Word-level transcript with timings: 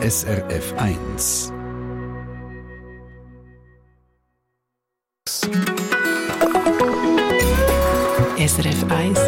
SRF 0.00 0.74
1. 0.76 1.52
SRF 8.38 8.84
1 8.90 9.18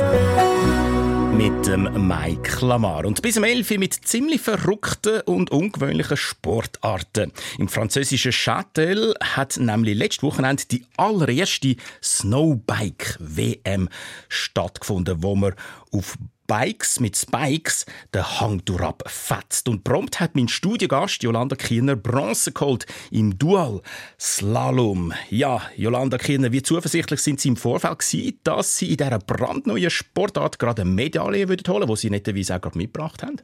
mit 1.36 1.66
dem 1.66 2.06
Mike 2.06 2.64
Lamar. 2.64 3.04
Und 3.04 3.20
bis 3.20 3.36
um 3.36 3.42
11 3.42 3.68
Uhr 3.72 3.78
mit 3.78 3.94
ziemlich 3.94 4.40
verrückten 4.42 5.22
und 5.22 5.50
ungewöhnlichen 5.50 6.16
Sportarten. 6.16 7.32
Im 7.58 7.66
französischen 7.66 8.30
Châtel 8.30 9.14
hat 9.20 9.56
nämlich 9.56 9.98
letztes 9.98 10.22
Wochenende 10.22 10.62
die 10.70 10.86
allererste 10.96 11.74
Snowbike-WM 12.00 13.88
stattgefunden, 14.28 15.20
wo 15.24 15.34
man 15.34 15.54
auf 15.90 16.16
Bikes 16.50 16.98
mit 16.98 17.16
Spikes 17.16 17.86
den 18.12 18.24
Hang 18.24 18.60
fetzt. 19.06 19.68
Und 19.68 19.84
prompt 19.84 20.18
hat 20.18 20.34
mein 20.34 20.48
Studiogast 20.48 21.22
Jolanda 21.22 21.54
Kiener 21.54 21.94
Bronze 21.94 22.50
geholt 22.50 22.86
im 23.12 23.38
Dual 23.38 23.80
Slalom. 24.18 25.12
Ja, 25.28 25.62
Jolanda 25.76 26.18
Kiener, 26.18 26.50
wie 26.50 26.60
zuversichtlich 26.60 27.20
sind 27.20 27.38
Sie 27.38 27.50
im 27.50 27.56
Vorfeld 27.56 28.00
gewesen, 28.00 28.40
dass 28.42 28.78
Sie 28.78 28.90
in 28.90 28.96
dieser 28.96 29.20
brandneuen 29.20 29.90
Sportart 29.90 30.58
gerade 30.58 30.82
eine 30.82 30.90
Medaille 30.90 31.46
holen 31.46 31.48
würden, 31.48 31.86
die 31.86 31.96
Sie 31.96 32.10
netterweise 32.10 32.56
auch 32.56 32.60
gerade 32.60 32.78
mitgebracht 32.78 33.22
haben? 33.22 33.36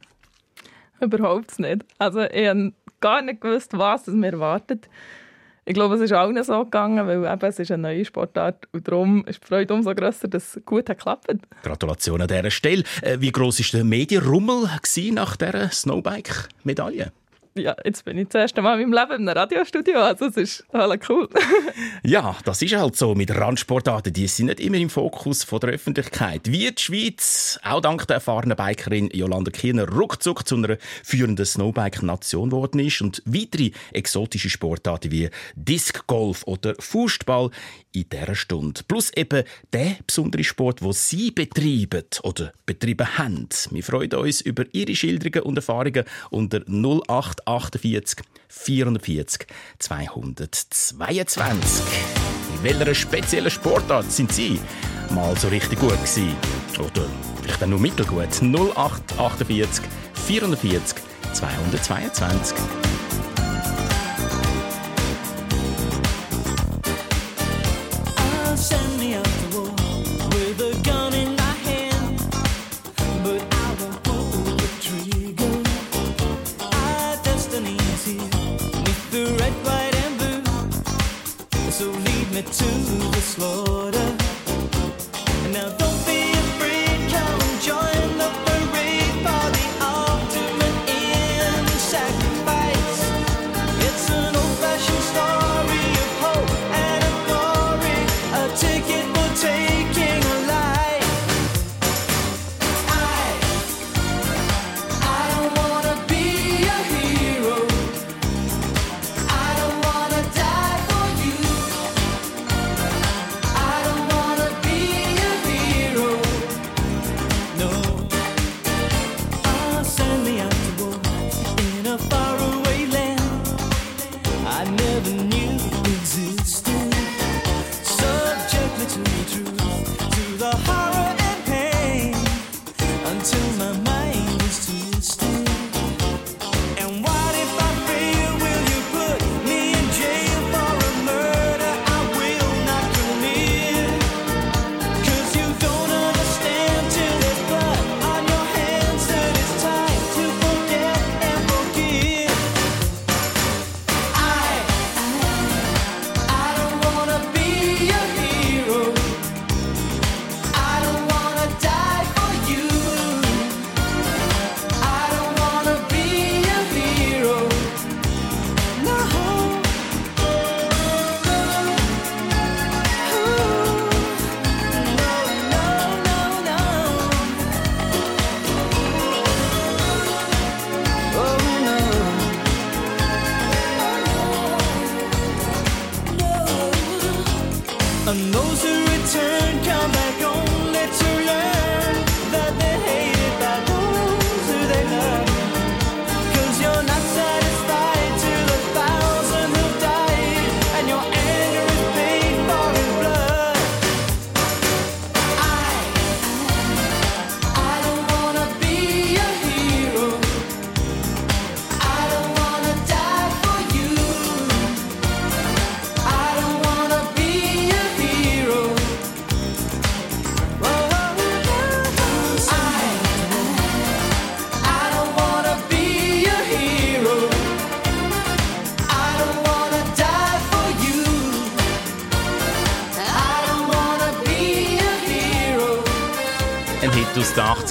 Überhaupt 1.00 1.60
nicht. 1.60 1.84
Also 1.98 2.22
ich 2.22 2.48
habe 2.48 2.72
gar 2.98 3.22
nicht 3.22 3.40
gewusst, 3.40 3.78
was 3.78 4.08
es 4.08 4.14
mir 4.14 4.32
erwartet. 4.32 4.88
Ich 5.68 5.74
glaube, 5.74 5.96
es 5.96 6.00
ist 6.00 6.12
allen 6.12 6.40
so 6.44 6.64
gegangen, 6.64 7.04
weil 7.08 7.24
eben, 7.24 7.40
es 7.44 7.58
ist 7.58 7.72
eine 7.72 7.82
neue 7.82 8.04
Sportart 8.04 8.68
und 8.70 8.86
darum 8.86 9.24
ist 9.26 9.42
die 9.42 9.48
Freude 9.48 9.74
umso 9.74 9.92
grösser, 9.96 10.28
dass 10.28 10.56
es 10.56 10.64
gut 10.64 10.88
hat 10.88 10.98
geklappt. 10.98 11.26
Gratulation 11.64 12.22
an 12.22 12.28
dieser 12.28 12.52
Stelle. 12.52 12.84
Äh, 13.02 13.16
wie 13.18 13.32
groß 13.32 13.58
war 13.58 13.80
der 13.80 13.84
Medienrummel 13.84 14.70
nach 15.12 15.36
dieser 15.36 15.70
Snowbike-Medaille? 15.72 17.10
Ja, 17.58 17.76
jetzt 17.84 18.04
bin 18.04 18.18
ich 18.18 18.28
das 18.28 18.40
erste 18.40 18.62
Mal 18.62 18.80
in 18.80 18.90
meinem 18.90 19.08
Leben 19.08 19.22
in 19.22 19.28
einem 19.28 19.38
Radiostudio. 19.38 19.98
Also, 19.98 20.26
es 20.26 20.36
ist 20.36 20.64
alle 20.72 20.98
cool. 21.08 21.28
ja, 22.02 22.36
das 22.44 22.62
ist 22.62 22.74
halt 22.76 22.96
so 22.96 23.14
mit 23.14 23.34
Randsportarten. 23.34 24.12
Die 24.12 24.26
sind 24.28 24.46
nicht 24.46 24.60
immer 24.60 24.76
im 24.76 24.90
Fokus 24.90 25.44
von 25.44 25.60
der 25.60 25.70
Öffentlichkeit. 25.70 26.42
Wie 26.46 26.70
die 26.70 26.82
Schweiz, 26.82 27.58
auch 27.62 27.80
dank 27.80 28.06
der 28.06 28.16
erfahrenen 28.16 28.56
Bikerin 28.56 29.10
Jolanda 29.12 29.50
Kiener, 29.50 29.88
ruckzuck 29.88 30.46
zu 30.46 30.56
einer 30.56 30.76
führenden 31.02 31.46
Snowbike-Nation 31.46 32.50
geworden 32.50 32.78
ist 32.80 33.00
und 33.00 33.22
weitere 33.24 33.70
exotische 33.92 34.50
Sportarten 34.50 35.10
wie 35.10 35.30
Disc 35.54 36.06
Golf 36.06 36.42
oder 36.46 36.74
Fußball 36.78 37.50
in 37.92 38.08
dieser 38.10 38.34
Stunde. 38.34 38.82
Plus 38.86 39.10
eben 39.14 39.42
der 39.72 39.96
besondere 40.06 40.44
Sport, 40.44 40.80
den 40.82 40.92
Sie 40.92 41.30
betreiben 41.30 42.04
oder 42.22 42.52
betrieben 42.66 43.18
haben. 43.18 43.48
Wir 43.70 43.82
freuen 43.82 44.12
uns 44.14 44.42
über 44.42 44.64
Ihre 44.72 44.94
Schilderungen 44.94 45.42
und 45.42 45.56
Erfahrungen 45.56 46.04
unter 46.30 46.60
0848 47.46 48.24
440 48.48 49.46
222. 49.78 51.84
In 52.56 52.62
welcher 52.62 52.94
speziellen 52.94 53.50
Sportart 53.50 54.10
sind 54.10 54.32
Sie 54.32 54.60
mal 55.10 55.36
so 55.36 55.48
richtig 55.48 55.78
gut 55.78 55.92
gewesen? 55.92 56.34
Oder 56.78 57.06
vielleicht 57.40 57.62
auch 57.62 57.68
nur 57.68 57.80
mittelgut? 57.80 58.42
0848 58.42 59.84
440 60.26 60.96
222. 61.32 62.56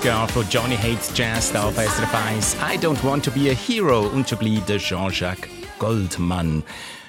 von 0.06 0.46
Johnny 0.52 0.78
Hates 0.78 1.12
Jazz 1.16 1.56
auf 1.56 1.74
SRF 1.78 2.14
1. 2.14 2.58
I 2.62 2.78
don't 2.78 3.04
want 3.04 3.26
to 3.26 3.32
be 3.32 3.50
a 3.50 3.56
hero 3.56 4.02
und 4.02 4.30
schon 4.30 4.38
bleibt 4.38 4.70
Jean-Jacques 4.78 5.50
Goldman 5.80 6.62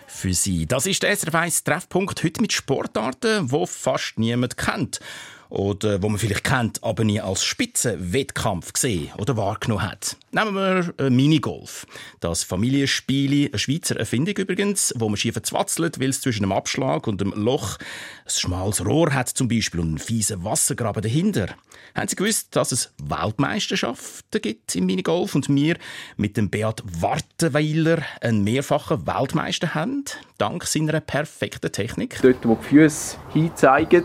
für 0.06 0.32
Sie. 0.32 0.64
Das 0.64 0.86
ist 0.86 1.02
der 1.02 1.14
SRF 1.14 1.34
1 1.34 1.64
Treffpunkt 1.64 2.24
heute 2.24 2.40
mit 2.40 2.54
Sportarten, 2.54 3.52
wo 3.52 3.66
fast 3.66 4.18
niemand 4.18 4.56
kennt. 4.56 5.00
Oder 5.48 6.02
wo 6.02 6.08
man 6.08 6.18
vielleicht 6.18 6.44
kennt, 6.44 6.82
aber 6.82 7.04
nie 7.04 7.20
als 7.20 7.44
Spitzenwettkampf 7.44 8.72
gesehen 8.72 9.10
oder 9.18 9.36
wahrgenommen 9.36 9.82
hat. 9.82 10.16
Nehmen 10.32 10.54
wir 10.54 10.94
äh, 10.98 11.10
Minigolf. 11.10 11.86
Das 12.20 12.42
Familienspiel, 12.42 13.48
eine 13.48 13.58
Schweizer 13.58 13.96
Erfindung 13.96 14.36
übrigens, 14.36 14.92
wo 14.96 15.08
man 15.08 15.16
schief 15.16 15.40
zwatzelt, 15.42 16.00
weil 16.00 16.10
es 16.10 16.20
zwischen 16.20 16.44
einem 16.44 16.52
Abschlag 16.52 17.06
und 17.06 17.22
einem 17.22 17.32
Loch 17.32 17.78
ein 18.24 18.30
schmales 18.30 18.84
Rohr 18.84 19.12
hat 19.14 19.28
zum 19.28 19.48
Beispiel 19.48 19.80
und 19.80 19.88
einen 19.88 19.98
fiesen 19.98 20.44
Wassergraben 20.44 21.02
dahinter. 21.02 21.48
Haben 21.94 22.08
Sie 22.08 22.16
gewusst, 22.16 22.54
dass 22.54 22.72
es 22.72 22.92
Weltmeisterschaften 23.02 24.42
gibt 24.42 24.74
im 24.74 24.86
Minigolf 24.86 25.34
und 25.34 25.48
wir 25.48 25.76
mit 26.16 26.36
dem 26.36 26.50
Beat 26.50 26.82
Wartenweiler 27.00 28.02
einen 28.20 28.44
mehrfachen 28.44 29.06
Weltmeister 29.06 29.74
haben, 29.74 30.04
dank 30.38 30.64
seiner 30.64 31.00
perfekten 31.00 31.72
Technik? 31.72 32.18
Dort, 32.20 32.46
wo 32.46 32.56
die 32.56 32.68
Füße 32.68 33.16
hinzeigen, 33.32 34.04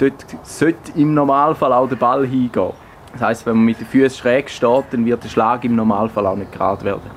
dort 0.00 0.24
sollte 0.42 0.98
im 0.98 1.14
Normalfall 1.14 1.72
auch 1.72 1.88
der 1.88 1.96
Ball 1.96 2.26
hingehen. 2.26 2.72
Das 3.12 3.22
heisst, 3.22 3.46
wenn 3.46 3.56
man 3.56 3.64
mit 3.64 3.80
den 3.80 3.86
Füßen 3.86 4.18
schräg 4.18 4.48
steht, 4.50 4.84
dann 4.90 5.04
wird 5.04 5.24
der 5.24 5.28
Schlag 5.28 5.64
im 5.64 5.76
Normalfall 5.76 6.26
auch 6.26 6.36
nicht 6.36 6.52
gerade 6.52 6.84
werden. 6.84 7.10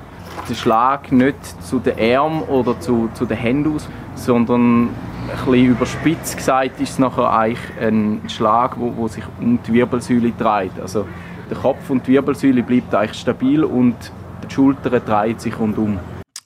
Der 0.48 0.54
Schlag 0.54 1.12
nicht 1.12 1.62
zu 1.62 1.78
den 1.78 1.98
Armen 1.98 2.42
oder 2.42 2.78
zu, 2.80 3.08
zu 3.14 3.24
den 3.24 3.36
Händen 3.36 3.76
aus, 3.76 3.88
sondern 4.14 4.90
ein 5.46 5.54
überspitzt 5.54 6.36
gesagt 6.36 6.80
ist 6.80 6.90
es 6.90 6.98
nachher 6.98 7.30
eigentlich 7.30 7.60
ein 7.80 8.20
Schlag, 8.28 8.78
wo, 8.78 8.92
wo 8.96 9.08
sich 9.08 9.24
um 9.40 9.58
die 9.66 9.72
Wirbelsäule 9.72 10.32
dreht. 10.32 10.78
Also 10.80 11.06
der 11.48 11.56
Kopf 11.56 11.88
und 11.88 12.06
die 12.06 12.12
Wirbelsäule 12.12 12.62
bleibt 12.62 12.94
eigentlich 12.94 13.20
stabil 13.20 13.64
und 13.64 13.94
die 14.46 14.52
Schulter 14.52 14.90
dreht 15.00 15.40
sich 15.40 15.58
rundum. 15.58 15.98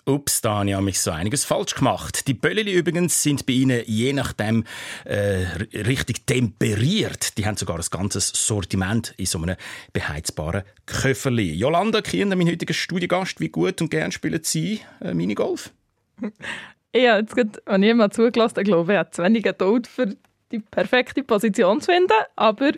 Ups, 0.08 0.40
da 0.40 0.60
habe 0.60 0.70
ich 0.70 0.80
mich 0.80 1.00
so 1.00 1.10
einiges 1.10 1.44
falsch 1.44 1.74
gemacht. 1.74 2.26
Die 2.26 2.34
Bölleli 2.34 2.72
übrigens 2.72 3.22
sind 3.22 3.44
bei 3.44 3.52
Ihnen 3.52 3.82
je 3.84 4.14
nachdem 4.14 4.64
äh, 5.04 5.44
richtig 5.74 6.26
temperiert. 6.26 7.36
Die 7.36 7.44
haben 7.46 7.58
sogar 7.58 7.76
ein 7.76 7.84
ganzes 7.90 8.28
Sortiment 8.28 9.12
in 9.18 9.26
so 9.26 9.38
einem 9.42 9.56
beheizbaren 9.92 10.62
Köfferli. 10.86 11.52
Jolanda 11.52 12.00
Kinder, 12.00 12.36
mein 12.36 12.48
heutiger 12.48 12.72
Studiogast, 12.72 13.38
wie 13.40 13.50
gut 13.50 13.82
und 13.82 13.90
gern 13.90 14.10
spielen 14.10 14.40
Sie 14.42 14.80
äh, 15.00 15.14
Minigolf? 15.14 15.70
Ja, 16.96 17.18
jetzt 17.18 17.36
gerade, 17.36 17.62
wenn 17.66 17.82
ich 17.82 17.94
mal 17.94 18.10
zugelassen 18.10 18.64
glaube 18.64 18.94
ich, 18.94 18.98
hat 18.98 19.14
zu 19.14 19.22
wenig 19.22 19.42
Geduld 19.42 19.86
für 19.86 20.16
die 20.50 20.58
perfekte 20.58 21.22
Position 21.22 21.82
zu 21.82 21.92
finden, 21.92 22.14
aber 22.34 22.72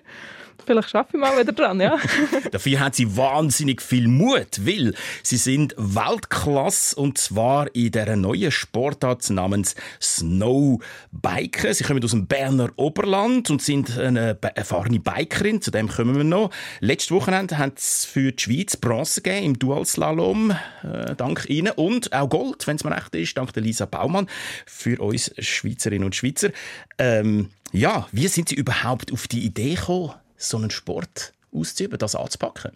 Vielleicht 0.70 0.90
schaffe 0.90 1.17
ich 1.17 1.20
mal 1.20 1.37
wieder 1.37 1.52
dran, 1.52 1.81
ja. 1.81 1.99
Dafür 2.52 2.78
haben 2.78 2.93
sie 2.93 3.17
wahnsinnig 3.17 3.82
viel 3.82 4.06
Mut, 4.06 4.64
weil 4.64 4.94
sie 5.25 5.37
sind 5.37 5.75
Weltklasse 5.76 6.94
und 6.94 7.19
zwar 7.19 7.75
in 7.75 7.90
der 7.90 8.14
neuen 8.14 8.52
Sportart 8.52 9.28
namens 9.31 9.75
Snowbiken. 10.00 11.75
Sie 11.75 11.82
kommen 11.82 12.05
aus 12.05 12.12
dem 12.12 12.28
Berner 12.28 12.70
Oberland 12.76 13.50
und 13.50 13.61
sind 13.61 13.99
eine 13.99 14.38
erfahrene 14.55 15.00
Bikerin. 15.00 15.61
Zu 15.61 15.72
dem 15.72 15.88
kommen 15.88 16.17
wir 16.17 16.22
noch. 16.22 16.50
Letztes 16.78 17.11
Wochenende 17.11 17.58
haben 17.58 17.73
sie 17.75 18.06
für 18.06 18.31
die 18.31 18.40
Schweiz 18.40 18.76
Bronze 18.76 19.23
gegeben 19.23 19.46
im 19.46 19.58
Dualslalom. 19.58 20.52
Äh, 20.84 21.16
dank 21.16 21.50
Ihnen. 21.50 21.73
Und 21.73 22.12
auch 22.12 22.28
Gold, 22.28 22.64
wenn 22.69 22.76
es 22.76 22.84
mir 22.84 22.94
recht 22.94 23.12
ist, 23.16 23.37
dank 23.37 23.52
der 23.55 23.64
Lisa 23.64 23.87
Baumann 23.87 24.28
für 24.66 25.02
uns 25.02 25.32
Schweizerinnen 25.37 26.05
und 26.05 26.14
Schweizer. 26.14 26.50
Ähm, 26.96 27.50
ja, 27.73 28.06
wie 28.12 28.28
sind 28.28 28.50
Sie 28.50 28.55
überhaupt 28.55 29.12
auf 29.12 29.26
die 29.26 29.44
Idee 29.44 29.75
gekommen, 29.75 30.12
so 30.40 30.56
einen 30.56 30.70
Sport 30.70 31.32
auszuüben, 31.52 31.98
das 31.98 32.14
anzupacken? 32.14 32.72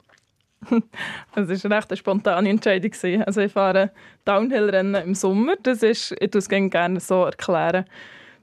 Es 1.35 1.65
war 1.65 1.71
eine 1.71 1.77
recht 1.77 1.99
spontane 1.99 2.49
Entscheidung. 2.49 2.93
Also 3.27 3.41
ich 3.41 3.53
fahre 3.53 3.91
Downhill-Rennen 4.25 4.95
im 4.95 5.15
Sommer. 5.15 5.57
Das 5.63 5.83
ist, 5.83 6.13
ich 6.19 6.35
es 6.35 6.49
gerne 6.49 7.01
so 7.01 7.25
erklären. 7.25 7.85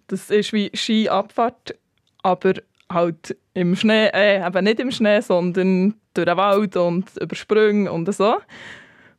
Das 0.07 0.29
ist 0.29 0.53
wie 0.53 0.71
Skiabfahrt, 0.73 1.75
aber 2.21 2.53
halt 2.91 3.35
im 3.53 3.75
Schnee, 3.75 4.07
äh, 4.07 4.45
eben 4.45 4.63
nicht 4.63 4.79
im 4.79 4.91
Schnee, 4.91 5.21
sondern 5.21 5.95
durch 6.13 6.25
den 6.25 6.38
Wald 6.38 6.75
und 6.75 7.09
über 7.19 7.35
Sprünge 7.35 7.91
und 7.91 8.13
so. 8.13 8.38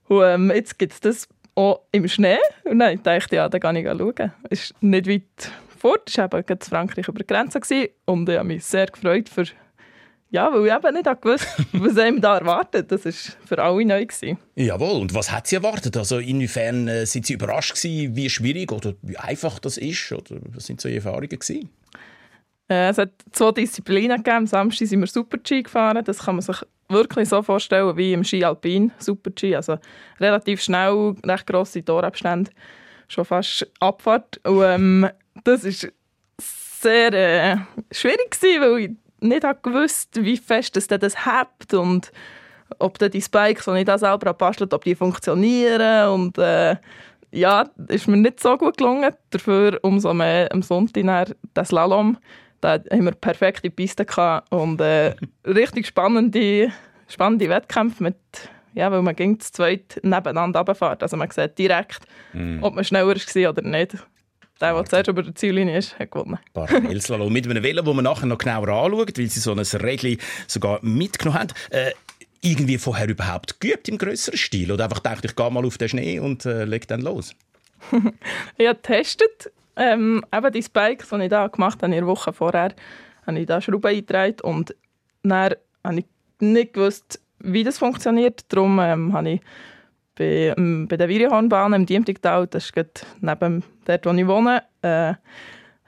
Und 0.09 0.23
ähm, 0.23 0.53
jetzt 0.55 0.79
gibt 0.79 0.93
es 0.93 1.01
das 1.01 1.29
auch 1.55 1.81
im 1.93 2.07
Schnee. 2.09 2.39
Und 2.65 2.79
dann 2.79 3.03
dachte 3.03 3.27
ich, 3.27 3.33
ja, 3.33 3.49
da 3.49 3.59
kann 3.59 3.77
ich 3.77 3.87
schauen. 3.87 4.33
Es 4.51 4.65
ist 4.65 4.83
nicht 4.83 5.09
weit 5.09 5.53
fort. 5.79 6.09
Es 6.09 6.19
war 6.19 6.33
eben 6.35 6.61
Frankreich 6.61 7.09
über 7.09 7.21
die 7.21 7.27
Grenze. 7.27 7.61
Und 8.05 8.29
ich 8.29 8.37
habe 8.37 8.49
mich 8.49 8.65
sehr 8.65 8.87
gefreut 8.87 9.29
für 9.29 9.45
ja, 10.33 10.51
weil 10.51 10.67
ich 10.67 10.73
eben 10.73 10.95
nicht 10.95 11.23
gewusst 11.23 11.47
was 11.75 11.99
einem 11.99 12.21
da 12.21 12.39
erwartet. 12.39 12.91
Das 12.91 13.05
war 13.05 13.13
für 13.45 13.63
alle 13.63 13.85
neu. 13.85 14.07
Gewesen. 14.07 14.39
Jawohl, 14.57 15.03
und 15.03 15.15
was 15.15 15.31
hat 15.31 15.47
Sie 15.47 15.57
erwartet? 15.57 15.97
Also 15.97 16.19
inwiefern 16.19 16.89
äh, 16.89 17.07
sind 17.07 17.27
Sie 17.27 17.35
überrascht 17.35 17.75
gewesen, 17.75 18.17
wie 18.17 18.31
schwierig 18.31 18.73
oder 18.73 18.95
wie 19.03 19.19
einfach 19.19 19.59
das 19.59 19.77
ist? 19.77 20.11
Oder 20.11 20.41
was 20.55 20.67
sind 20.67 20.81
so 20.81 20.89
Ihre 20.89 20.97
Erfahrungen 20.97 21.29
gewesen? 21.29 21.69
Äh, 22.69 22.89
es 22.89 22.99
hat 22.99 23.11
zwei 23.31 23.53
Disziplinen 23.53 24.17
gegeben. 24.17 24.37
Am 24.39 24.47
Samstag 24.47 24.89
sind 24.89 25.01
wir 25.01 25.07
Super-G 25.07 25.63
gefahren. 25.63 26.03
Das 26.03 26.21
kann 26.21 26.37
man 26.37 26.43
sich 26.43 26.57
wirklich 26.89 27.29
so 27.29 27.43
vorstellen 27.43 27.95
wie 27.99 28.15
im 28.15 28.25
Ski 28.25 28.43
Alpin 28.43 28.91
Super-G. 28.99 29.55
Also 29.55 29.79
relativ 30.19 30.63
schnell, 30.63 31.15
recht 31.27 31.47
grosse 31.47 31.85
Torabstände, 31.85 32.51
schon 33.09 33.27
fast 33.27 33.71
Abfahrt. 33.81 34.41
Und 34.45 34.63
ähm, 34.65 35.09
das 35.45 35.65
war 35.65 35.91
sehr 36.39 37.13
äh, 37.13 37.57
schwierig 37.91 38.31
gewesen, 38.31 38.61
weil 38.63 38.79
ich 38.79 38.91
nicht 39.23 39.47
gewusst 39.63 40.23
wie 40.23 40.37
fest 40.37 40.77
das, 40.77 40.87
das 40.87 41.27
hebt 41.27 41.75
und 41.75 42.13
ob 42.79 42.99
die 42.99 43.21
Spikes, 43.21 43.67
die 43.67 43.79
ich 43.79 43.85
da 43.85 43.99
selber 43.99 44.33
bastelt, 44.33 44.73
ob 44.73 44.85
die 44.85 44.95
funktionieren 44.95 46.09
und 46.09 46.39
äh, 46.39 46.77
ja, 47.31 47.65
ist 47.89 48.09
mir 48.09 48.19
nicht 48.19 48.41
so 48.41 48.57
gut 48.57 48.77
gelungen. 48.77 49.13
Dafür 49.31 49.79
umso 49.83 50.13
mehr 50.13 50.53
am 50.53 50.63
Sonntag 50.63 51.35
das 51.55 51.69
Slalom. 51.69 52.19
Da 52.61 52.79
haben 52.91 53.05
wir 53.05 53.13
perfekte 53.13 53.71
Piste 53.71 54.05
gehabt 54.05 54.53
und 54.53 54.81
äh, 54.81 55.15
richtig 55.47 55.87
spannende, 55.87 56.71
spannende 57.09 57.49
Wettkämpfe 57.49 58.03
mit 58.03 58.17
ja, 58.75 58.91
weil 58.91 59.03
man 59.03 59.15
ging 59.15 59.39
zu 59.39 59.53
zweit 59.53 60.01
nebeneinander 60.03 60.61
runterfährt. 60.61 61.03
Also 61.03 61.19
man 61.19 61.31
sieht 61.31 61.59
direkt, 61.59 62.01
mm. 62.33 62.63
ob 62.63 62.75
man 62.75 62.85
schneller 62.85 63.07
war 63.07 63.51
oder 63.51 63.63
nicht. 63.63 63.97
Der, 64.63 64.75
der 64.75 64.85
zuerst 64.85 65.09
über 65.09 65.25
der 65.25 65.35
Ziellinie 65.35 65.77
ist, 65.77 65.99
hat 65.99 66.13
gewonnen. 66.13 66.39
Parallelslalom 66.55 67.33
mit 67.33 67.49
einem 67.49 67.65
Velo, 67.65 67.83
das 67.83 67.95
man 67.95 68.05
nachher 68.05 68.27
noch 68.27 68.39
genauer 68.39 68.69
anschaut, 68.69 69.19
weil 69.19 69.27
sie 69.27 69.41
so 69.41 69.51
ein 69.51 69.59
Rädchen 69.59 70.19
sogar 70.47 70.79
mitgenommen 70.83 71.41
haben. 71.41 71.53
Äh, 71.71 71.91
irgendwie 72.43 72.79
vorher 72.79 73.09
überhaupt 73.09 73.61
geübt 73.61 73.89
im 73.89 73.99
größeren 73.99 74.39
Stil? 74.39 74.71
Oder 74.71 74.85
einfach 74.85 75.03
gedacht, 75.03 75.25
ich 75.25 75.35
gehe 75.35 75.51
mal 75.51 75.65
auf 75.65 75.79
den 75.79 75.89
Schnee 75.89 76.21
und 76.21 76.47
äh, 76.47 76.65
lege 76.65 76.87
dann 76.87 77.01
los? 77.01 77.35
ich 78.57 78.69
habe 78.69 78.77
getestet. 78.77 79.51
Ähm, 79.75 80.25
eben 80.33 80.53
die 80.53 80.63
Spikes, 80.63 81.09
die 81.09 81.23
ich 81.23 81.29
da 81.29 81.49
gemacht 81.49 81.83
habe, 81.83 81.87
in 81.87 81.99
der 81.99 82.07
Woche 82.07 82.33
vorher, 82.33 82.73
habe 83.27 83.41
ich 83.41 83.47
da 83.47 83.61
Schrauben 83.61 83.91
eingetragen 83.91 84.37
und 84.43 84.77
dann 85.25 85.55
habe 85.83 85.99
ich 85.99 86.05
nicht 86.39 86.75
gewusst, 86.75 87.21
wie 87.41 87.65
das 87.65 87.79
funktioniert. 87.79 88.45
Darum 88.49 88.79
ähm, 88.79 89.13
habe 89.13 89.31
ich 89.31 89.41
bei, 90.17 90.55
ähm, 90.57 90.87
bei 90.89 90.97
der 90.97 91.09
Viriehornbahn 91.09 91.73
im 91.73 91.87
Diemtigtal, 91.87 92.47
das 92.47 92.71
ist 92.71 93.07
neben 93.21 93.65
dort, 93.85 94.07
wo 94.07 94.11
ich 94.11 94.27
wohne, 94.27 94.63
äh, 94.83 95.15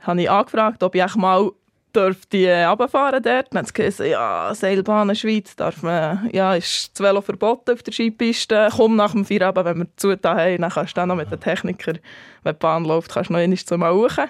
habe 0.01 0.23
ich 0.23 0.31
angefragt, 0.31 0.83
ob 0.83 0.95
ich 0.95 1.17
mal 1.17 1.51
dürfte 1.95 2.47
äh, 2.47 2.65
runterfahren 2.65 3.23
dort. 3.23 3.53
Dann 3.53 3.59
haben 3.59 3.67
sie 3.67 3.73
gesagt, 3.73 4.11
ja, 4.11 4.53
Seilbahn 4.55 5.15
Schweiz 5.15 5.55
darf 5.57 5.83
man, 5.83 6.29
ja, 6.33 6.55
ist 6.55 6.91
das 6.93 7.05
Velo 7.05 7.21
verboten 7.21 7.73
auf 7.73 7.83
der 7.83 7.93
Skipiste. 7.93 8.69
Komm 8.77 8.97
nach 8.97 9.13
dem 9.13 9.25
Feierabend, 9.25 9.65
wenn 9.65 9.79
wir 9.79 9.97
zu 9.97 10.11
haben, 10.13 10.61
dann 10.61 10.71
kannst 10.71 10.97
du 10.97 11.01
dann 11.01 11.09
noch 11.09 11.17
mit 11.17 11.31
dem 11.31 11.41
Techniker, 11.41 11.95
wenn 12.43 12.55
die 12.55 12.59
Bahn 12.59 12.85
läuft, 12.85 13.13
kannst 13.13 13.31
du 13.31 13.35
noch 13.35 13.41
einmal 13.41 13.59
zum 13.59 13.83
Rauchen. 13.83 14.29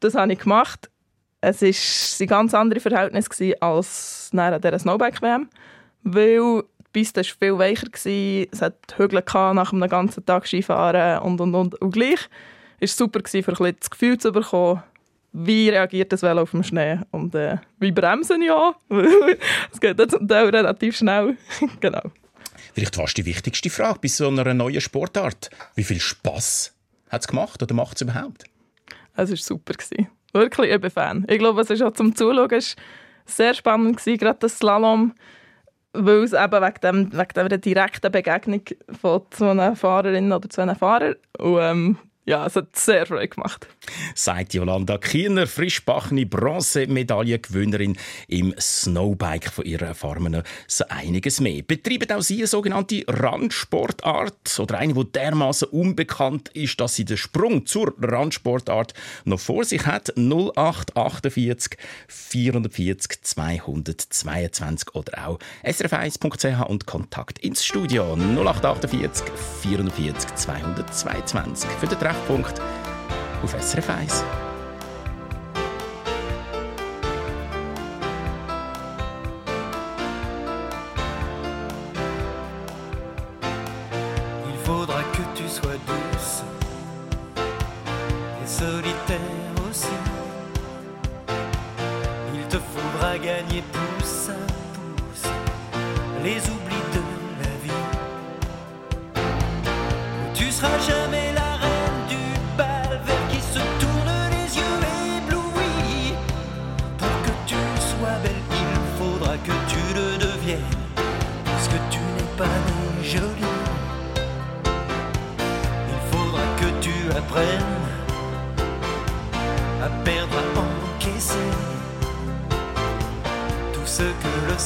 Das 0.00 0.14
habe 0.14 0.32
ich 0.32 0.38
gemacht. 0.38 0.90
Es 1.40 1.62
waren 1.62 2.28
ganz 2.28 2.54
andere 2.54 2.80
Verhältnisse 2.80 3.54
als 3.60 4.30
nach 4.32 4.60
dieser 4.60 4.78
Snowbike-WM, 4.78 5.48
weil 6.02 6.64
Piste 6.92 7.20
war 7.20 7.24
viel 7.24 7.58
weicher, 7.58 7.86
es 8.50 8.62
hat 8.62 8.74
Hügel 8.96 9.22
nach 9.32 9.72
einem 9.72 9.88
ganzen 9.88 10.24
Tag 10.24 10.46
Skifahren 10.46 11.22
und, 11.22 11.40
und, 11.40 11.54
und. 11.54 11.80
Und 11.80 11.90
gleich 11.92 12.20
war 12.20 12.28
es 12.80 12.96
super, 12.96 13.20
für 13.24 13.64
ein 13.64 13.76
das 13.78 13.90
Gefühl 13.90 14.18
zu 14.18 14.32
bekommen, 14.32 14.82
wie 15.32 15.68
reagiert 15.68 16.12
das 16.12 16.22
Velo 16.22 16.42
auf 16.42 16.50
dem 16.50 16.62
Schnee 16.62 16.98
und 17.10 17.34
äh, 17.34 17.58
wie 17.78 17.92
bremsen 17.92 18.42
ja. 18.42 18.74
es 19.72 19.80
geht 19.80 20.10
zum 20.10 20.26
Teil 20.26 20.48
relativ 20.48 20.96
schnell. 20.96 21.36
genau. 21.80 22.02
Vielleicht 22.74 22.96
fast 22.96 23.16
die 23.16 23.24
wichtigste 23.24 23.70
Frage 23.70 24.00
bei 24.02 24.08
so 24.08 24.28
einer 24.28 24.54
neuen 24.54 24.80
Sportart. 24.80 25.50
Wie 25.74 25.84
viel 25.84 26.00
Spass 26.00 26.74
hat 27.08 27.22
es 27.22 27.28
gemacht 27.28 27.62
oder 27.62 27.74
macht 27.74 27.96
es 27.96 28.02
überhaupt? 28.02 28.44
Es 29.16 29.30
war 29.30 29.36
super. 29.36 29.74
Wirklich, 30.32 30.70
ich 30.70 30.80
bin 30.80 30.90
Fan. 30.90 31.26
Ich 31.28 31.38
glaube, 31.38 31.60
es 31.60 31.70
ist 31.70 31.82
auch 31.82 31.92
zum 31.92 32.14
Zuschauen 32.14 32.62
sehr 33.26 33.54
spannend, 33.54 34.02
gerade 34.04 34.38
das 34.40 34.58
Slalom 34.58 35.14
weil 35.92 36.22
es 36.22 36.32
eben 36.32 36.62
wegen, 36.62 36.80
dem, 36.82 37.12
wegen 37.12 37.28
dieser 37.34 37.58
direkten 37.58 38.12
Begegnung 38.12 38.62
von 39.00 39.24
einer 39.40 39.76
Fahrerin 39.76 40.32
oder 40.32 40.48
zu 40.48 40.60
einem 40.60 40.76
Fahrer 40.76 41.16
und 41.38 41.58
ähm, 41.60 41.98
ja, 42.26 42.46
es 42.46 42.54
hat 42.54 42.76
sehr 42.76 43.06
Freude 43.06 43.28
gemacht. 43.28 43.66
Sagt 44.14 44.52
Jolanda 44.54 44.98
Kiener, 44.98 45.46
frischbachene 45.46 46.26
Bronzemedaillengewinnerin 46.26 47.96
im 48.28 48.54
Snowbike 48.58 49.50
von 49.50 49.64
ihrer 49.64 49.86
erfahrenen 49.86 50.42
so 50.66 50.84
einiges 50.88 51.40
mehr. 51.40 51.62
Betreibt 51.62 52.12
auch 52.12 52.20
sie 52.20 52.38
eine 52.38 52.46
sogenannte 52.46 53.04
Randsportart 53.08 54.60
oder 54.60 54.78
eine, 54.78 54.92
die 54.92 55.12
dermaßen 55.12 55.68
unbekannt 55.68 56.50
ist, 56.50 56.78
dass 56.80 56.94
sie 56.94 57.06
den 57.06 57.16
Sprung 57.16 57.64
zur 57.64 57.94
Randsportart 58.00 58.92
noch 59.24 59.40
vor 59.40 59.64
sich 59.64 59.86
hat. 59.86 60.12
0848 60.16 61.78
440 62.06 63.22
222 63.22 64.94
oder 64.94 65.26
auch 65.26 65.38
srf1.ch 65.64 66.68
und 66.68 66.86
Kontakt 66.86 67.38
ins 67.38 67.64
Studio 67.64 68.14
0848 68.14 69.24
440 69.62 70.34
222 70.34 71.70
für 71.70 71.86
den 71.86 71.98
Treffpunkt 72.10 72.60
auf 73.44 73.52
SRF 73.52 73.88
1. 73.88 74.24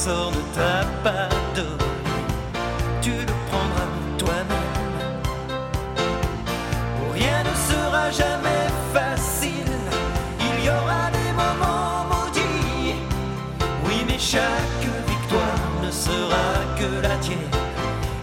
Ne 0.07 0.41
t'a 0.53 0.85
pas. 1.03 1.29
Tu 3.01 3.11
le 3.11 3.33
prendras 3.49 3.89
toi-même. 4.17 5.21
Rien 7.13 7.43
ne 7.43 7.55
sera 7.69 8.11
jamais 8.11 8.67
facile. 8.93 9.73
Il 10.39 10.65
y 10.65 10.69
aura 10.69 11.09
des 11.11 11.31
moments 11.33 12.05
maudits. 12.09 12.95
Oui, 13.85 14.05
mais 14.07 14.19
chaque 14.19 14.87
victoire 15.07 15.69
ne 15.83 15.91
sera 15.91 16.47
que 16.79 17.01
la 17.01 17.15
tienne. 17.17 17.39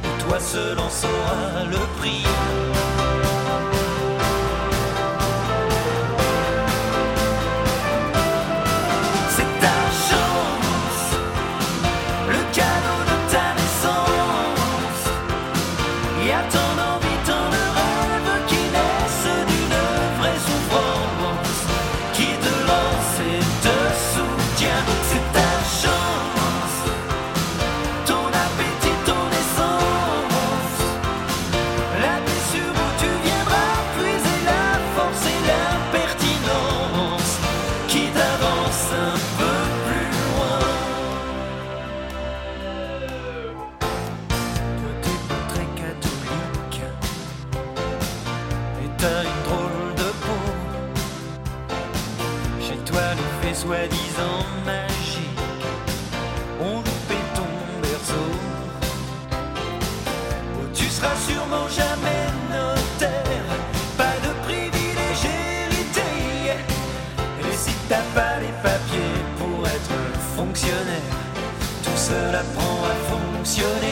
Et 0.04 0.22
toi 0.22 0.38
seul 0.38 0.78
en 0.78 0.90
sauras 0.90 1.64
le 1.70 1.78
prix. 2.00 2.26
Cela 72.12 72.40
apprend 72.40 72.85
à 72.85 72.95
fonctionner 73.11 73.91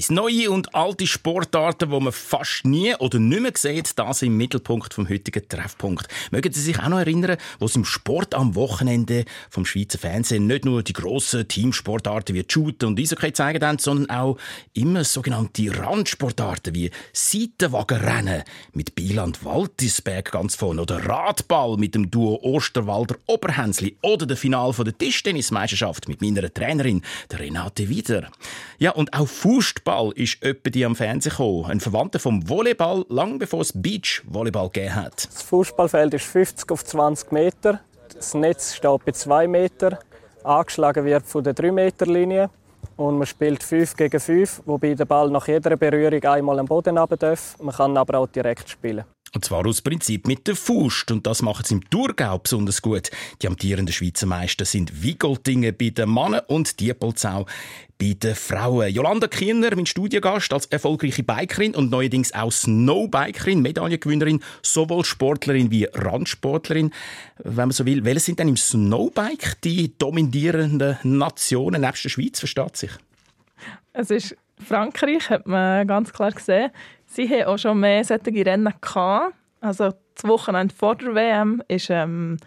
1. 0.00 0.12
Neue 0.12 0.50
und 0.50 0.74
alte 0.74 1.06
Sportarten, 1.06 1.90
die 1.90 2.00
man 2.00 2.12
fast 2.12 2.64
nie 2.64 2.94
oder 2.94 3.18
nicht 3.18 3.42
mehr 3.42 3.52
sieht, 3.54 3.98
das 3.98 4.22
im 4.22 4.34
Mittelpunkt 4.34 4.94
vom 4.94 5.06
heutigen 5.06 5.46
Treffpunkt. 5.46 6.08
Mögen 6.30 6.50
Sie 6.54 6.62
sich 6.62 6.78
auch 6.78 6.88
noch 6.88 7.00
erinnern, 7.00 7.36
was 7.58 7.76
im 7.76 7.84
Sport 7.84 8.34
am 8.34 8.54
Wochenende 8.54 9.26
vom 9.50 9.66
Schweizer 9.66 9.98
Fernsehen 9.98 10.46
nicht 10.46 10.64
nur 10.64 10.82
die 10.82 10.94
grossen 10.94 11.46
Teamsportarten 11.46 12.34
wie 12.34 12.46
Shooter 12.48 12.86
und 12.86 12.98
Eishockey 12.98 13.34
zeigen 13.34 13.62
haben, 13.62 13.78
sondern 13.78 14.08
auch 14.08 14.38
immer 14.72 15.04
sogenannte 15.04 15.78
Randsportarten 15.78 16.74
wie 16.74 16.90
Seitenwagenrennen 17.12 18.44
mit 18.72 18.94
Bieland 18.94 19.44
Waltisberg 19.44 20.32
ganz 20.32 20.54
vorne 20.54 20.80
oder 20.80 21.04
Radball 21.04 21.76
mit 21.76 21.94
dem 21.94 22.10
Duo 22.10 22.40
Osterwalder 22.42 23.16
Oberhänsli 23.26 23.98
oder 24.00 24.24
der 24.24 24.38
Final 24.38 24.72
von 24.72 24.86
der 24.86 24.96
Tischtennismeisterschaft 24.96 26.08
mit 26.08 26.22
meiner 26.22 26.52
Trainerin, 26.52 27.02
der 27.30 27.40
Renate 27.40 27.90
Wieder. 27.90 28.30
Ja, 28.78 28.92
und 28.92 29.12
auch 29.12 29.28
Fußball 29.28 29.89
ist 30.14 30.42
öppe 30.42 30.70
die 30.70 30.84
am 30.84 30.96
Fernsehen 30.96 31.30
gekommen. 31.30 31.66
Ein 31.66 31.80
Verwandter 31.80 32.18
vom 32.18 32.48
Volleyball, 32.48 33.04
lang 33.08 33.38
bevor 33.38 33.60
es 33.60 33.72
Beach-Volleyball 33.74 34.68
gegeben 34.70 34.94
hat. 34.94 35.26
Das 35.26 35.42
Fußballfeld 35.42 36.14
ist 36.14 36.26
50 36.26 36.70
auf 36.70 36.84
20 36.84 37.32
Meter. 37.32 37.80
Das 38.14 38.34
Netz 38.34 38.74
steht 38.74 39.04
bei 39.04 39.12
2 39.12 39.48
Meter. 39.48 39.98
Angeschlagen 40.44 41.04
wird 41.04 41.26
von 41.26 41.44
der 41.44 41.54
3 41.54 41.72
Meter 41.72 42.06
Linie. 42.06 42.50
Und 42.96 43.18
man 43.18 43.26
spielt 43.26 43.62
5 43.62 43.96
gegen 43.96 44.20
5, 44.20 44.62
wobei 44.66 44.94
der 44.94 45.04
Ball 45.04 45.30
nach 45.30 45.48
jeder 45.48 45.76
Berührung 45.76 46.22
einmal 46.24 46.58
am 46.58 46.66
Boden 46.66 46.98
runter 46.98 47.16
darf. 47.16 47.56
Man 47.60 47.74
kann 47.74 47.96
aber 47.96 48.18
auch 48.18 48.26
direkt 48.26 48.68
spielen. 48.68 49.04
Und 49.32 49.44
zwar 49.44 49.64
aus 49.64 49.80
Prinzip 49.80 50.26
mit 50.26 50.46
der 50.48 50.56
Faust. 50.56 51.10
Und 51.12 51.26
das 51.26 51.42
macht 51.42 51.64
es 51.64 51.70
im 51.70 51.88
Thurgau 51.88 52.38
besonders 52.38 52.82
gut. 52.82 53.10
Die 53.42 53.46
amtierenden 53.46 53.92
Schweizer 53.92 54.26
Meister 54.26 54.64
sind 54.64 55.02
Wigoltingen 55.02 55.74
bei 55.76 55.90
den 55.90 56.12
Männern 56.12 56.42
und 56.48 56.80
Diepolzau 56.80 57.46
bei 57.96 58.14
den 58.14 58.34
Frauen. 58.34 58.92
Jolanda 58.92 59.28
Kiener, 59.28 59.76
mein 59.76 59.86
Studiengast, 59.86 60.52
als 60.52 60.66
erfolgreiche 60.66 61.22
Bikerin 61.22 61.76
und 61.76 61.90
neuerdings 61.90 62.32
auch 62.32 62.50
Snowbikerin, 62.50 63.62
Medaillengewinnerin, 63.62 64.42
sowohl 64.62 65.04
Sportlerin 65.04 65.70
wie 65.70 65.84
Randsportlerin. 65.84 66.92
Wenn 67.38 67.54
man 67.54 67.70
so 67.70 67.86
will, 67.86 68.04
welche 68.04 68.20
sind 68.20 68.40
denn 68.40 68.48
im 68.48 68.56
Snowbike 68.56 69.60
die 69.62 69.96
dominierenden 69.96 70.96
Nationen 71.04 71.82
nebst 71.82 72.04
der 72.04 72.08
Schweiz, 72.08 72.40
versteht 72.40 72.76
sich? 72.76 72.90
Es 73.92 74.10
ist 74.10 74.36
Frankreich, 74.58 75.30
hat 75.30 75.46
man 75.46 75.86
ganz 75.86 76.12
klar 76.12 76.32
gesehen. 76.32 76.70
Sie 77.12 77.28
haben 77.28 77.44
auch 77.44 77.58
schon 77.58 77.80
mehr 77.80 78.04
solche 78.04 78.46
Rennen 78.46 78.72
gehabt. 78.80 79.34
Also 79.60 79.92
das 80.14 80.24
Wochenende 80.24 80.74
vor 80.74 80.94
der 80.94 81.14
WM 81.14 81.62
war 81.68 81.90
ähm, 81.90 82.38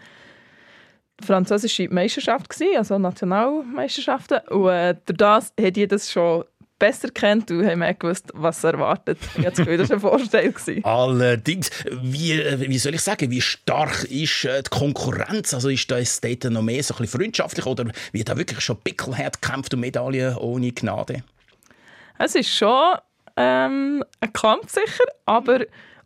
die 1.20 1.26
französische 1.26 1.88
Meisterschaft, 1.90 2.48
gewesen, 2.48 2.78
also 2.78 2.98
Nationalmeisterschaften. 2.98 4.38
Und 4.48 4.68
äh, 4.70 4.96
durch 5.04 5.18
das 5.18 5.52
haben 5.60 5.72
die 5.74 5.86
das 5.86 6.10
schon 6.10 6.44
besser 6.78 7.10
kennt 7.10 7.50
und 7.50 7.64
haben 7.66 7.80
mehr 7.80 7.92
gewusst, 7.92 8.30
was 8.32 8.64
erwartet. 8.64 9.18
Ich 9.36 9.38
habe 9.38 9.50
das 9.50 9.58
Gefühl, 9.58 9.76
das 9.76 9.90
war 9.90 9.96
ein 9.96 10.00
Vorteil. 10.00 10.54
Allerdings, 10.82 11.70
wie, 12.02 12.32
äh, 12.32 12.58
wie 12.58 12.78
soll 12.78 12.94
ich 12.94 13.02
sagen, 13.02 13.30
wie 13.30 13.42
stark 13.42 14.04
ist 14.04 14.46
äh, 14.46 14.62
die 14.62 14.70
Konkurrenz? 14.70 15.52
Also 15.52 15.68
ist 15.68 15.90
das 15.90 16.22
dort 16.22 16.44
noch 16.44 16.62
mehr 16.62 16.82
so 16.82 16.94
ein 16.94 17.02
bisschen 17.02 17.20
freundschaftlich 17.20 17.66
oder 17.66 17.84
wird 18.12 18.30
da 18.30 18.36
wirklich 18.36 18.60
schon 18.62 18.78
pickelhart 18.78 19.42
gekämpft 19.42 19.74
um 19.74 19.80
Medaillen 19.80 20.36
ohne 20.38 20.72
Gnade? 20.72 21.22
Es 22.18 22.34
ist 22.34 22.48
schon 22.48 22.96
ähm, 23.36 24.04
ein 24.20 24.32
Kampf 24.32 24.70
sicher, 24.70 25.04
aber 25.26 25.60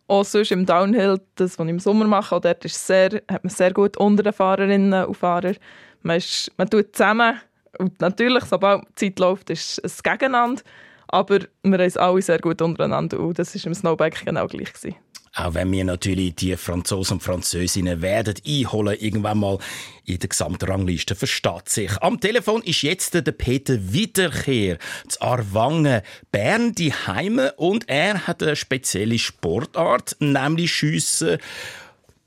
auch 0.07 0.25
sonst 0.25 0.51
im 0.51 0.65
Downhill, 0.65 1.21
das, 1.35 1.59
was 1.59 1.65
ich 1.65 1.69
im 1.69 1.79
Sommer 1.79 2.05
mache, 2.05 2.35
auch 2.35 2.41
dort 2.41 2.65
ist 2.65 2.85
sehr, 2.85 3.21
hat 3.29 3.43
man 3.43 3.49
sehr 3.49 3.71
gut 3.71 3.97
unter 3.97 4.23
den 4.23 4.33
Fahrerinnen 4.33 5.05
und 5.05 5.15
Fahrern. 5.15 5.55
Man, 6.01 6.17
ist, 6.17 6.51
man 6.57 6.69
tut 6.69 6.95
zusammen 6.95 7.39
und 7.77 8.01
natürlich, 8.01 8.45
sobald 8.45 8.83
die 8.89 8.95
Zeit 8.95 9.19
läuft, 9.19 9.49
ist 9.49 9.79
es 9.83 10.01
gegeneinander, 10.01 10.61
aber 11.07 11.39
wir 11.63 11.77
haben 11.77 11.97
alle 11.97 12.21
sehr 12.21 12.39
gut 12.39 12.61
untereinander 12.61 13.19
und 13.19 13.37
das 13.37 13.55
war 13.55 13.65
im 13.67 13.73
Snowbike 13.73 14.25
genau 14.25 14.47
gleich. 14.47 14.73
Gewesen. 14.73 14.95
Auch 15.35 15.53
wenn 15.53 15.71
wir 15.71 15.83
natürlich 15.83 16.35
die 16.35 16.57
Franzosen 16.57 17.15
und 17.15 17.23
Französinnen 17.23 18.01
werden 18.01 18.35
einholen, 18.45 18.97
irgendwann 18.99 19.39
mal 19.39 19.59
in 20.05 20.19
der 20.19 20.29
Gesamtrangliste, 20.29 21.15
versteht 21.15 21.69
sich. 21.69 21.91
Am 22.01 22.19
Telefon 22.19 22.63
ist 22.63 22.81
jetzt 22.81 23.13
der 23.13 23.31
Peter 23.31 23.75
Wiederkehr 23.93 24.77
zu 25.07 25.21
Arwangen, 25.21 26.01
Bern, 26.31 26.73
die 26.73 26.91
Heime 26.91 27.53
und 27.57 27.87
er 27.87 28.27
hat 28.27 28.41
eine 28.41 28.55
spezielle 28.55 29.19
Sportart, 29.19 30.15
nämlich 30.19 30.71
Schiessen. 30.71 31.37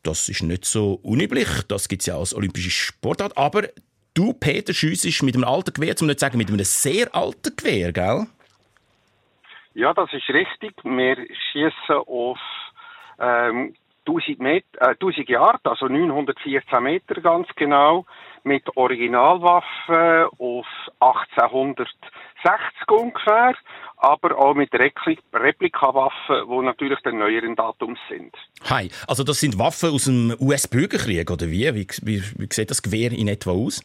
Das 0.02 0.28
ist 0.28 0.42
nicht 0.42 0.64
so 0.64 0.98
unüblich, 1.02 1.48
das 1.68 1.88
gibt 1.88 2.02
es 2.02 2.06
ja 2.06 2.16
als 2.16 2.34
olympische 2.34 2.70
Sportart, 2.70 3.36
aber 3.36 3.68
du, 4.14 4.32
Peter, 4.32 4.72
schiessest 4.72 5.22
mit 5.22 5.34
einem 5.34 5.44
alten 5.44 5.72
Gewehr, 5.72 5.96
zum 5.96 6.06
nicht 6.06 6.20
sagen 6.20 6.38
mit 6.38 6.48
einem 6.48 6.64
sehr 6.64 7.14
alten 7.14 7.54
Gewehr, 7.56 7.92
gell? 7.92 8.26
Ja, 9.74 9.94
das 9.94 10.12
ist 10.12 10.28
richtig. 10.28 10.74
Wir 10.84 11.16
schießen 11.52 11.96
auf 12.06 12.38
ähm, 13.18 13.74
1000, 14.06 14.40
Met 14.40 14.64
äh, 14.78 14.94
1000 15.00 15.28
Yard, 15.28 15.60
also 15.64 15.86
914 15.86 16.82
Meter 16.82 17.20
ganz 17.20 17.48
genau, 17.56 18.04
mit 18.44 18.64
Originalwaffen 18.76 20.26
auf 20.38 20.66
1860 20.98 21.88
ungefähr, 22.90 23.54
aber 23.96 24.36
auch 24.36 24.54
mit 24.54 24.72
Repli 24.74 25.18
Replikawaffen, 25.32 26.48
die 26.48 26.64
natürlich 26.64 26.98
den 27.00 27.18
neueren 27.18 27.54
Datums 27.54 28.00
sind. 28.08 28.34
Hi, 28.68 28.90
also 29.06 29.22
das 29.22 29.38
sind 29.38 29.58
Waffen 29.58 29.90
aus 29.90 30.04
dem 30.04 30.34
US-Bürgerkrieg, 30.40 31.30
oder 31.30 31.48
wie? 31.48 31.72
Wie, 31.74 31.86
wie? 32.02 32.22
wie 32.36 32.48
sieht 32.50 32.70
das 32.70 32.82
Gewehr 32.82 33.12
in 33.12 33.28
etwa 33.28 33.52
aus? 33.52 33.84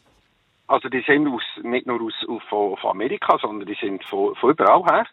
Also 0.68 0.90
die 0.90 1.02
sind 1.08 1.28
aus, 1.28 1.44
nicht 1.64 1.88
nur 1.88 2.02
aus, 2.02 2.14
aus, 2.28 2.42
von, 2.50 2.76
von 2.78 2.92
Amerika, 2.92 3.38
sondern 3.42 3.68
die 3.68 3.78
sind 3.80 4.04
von, 4.04 4.36
von 4.36 4.52
überall 4.52 4.84
her. 4.84 5.06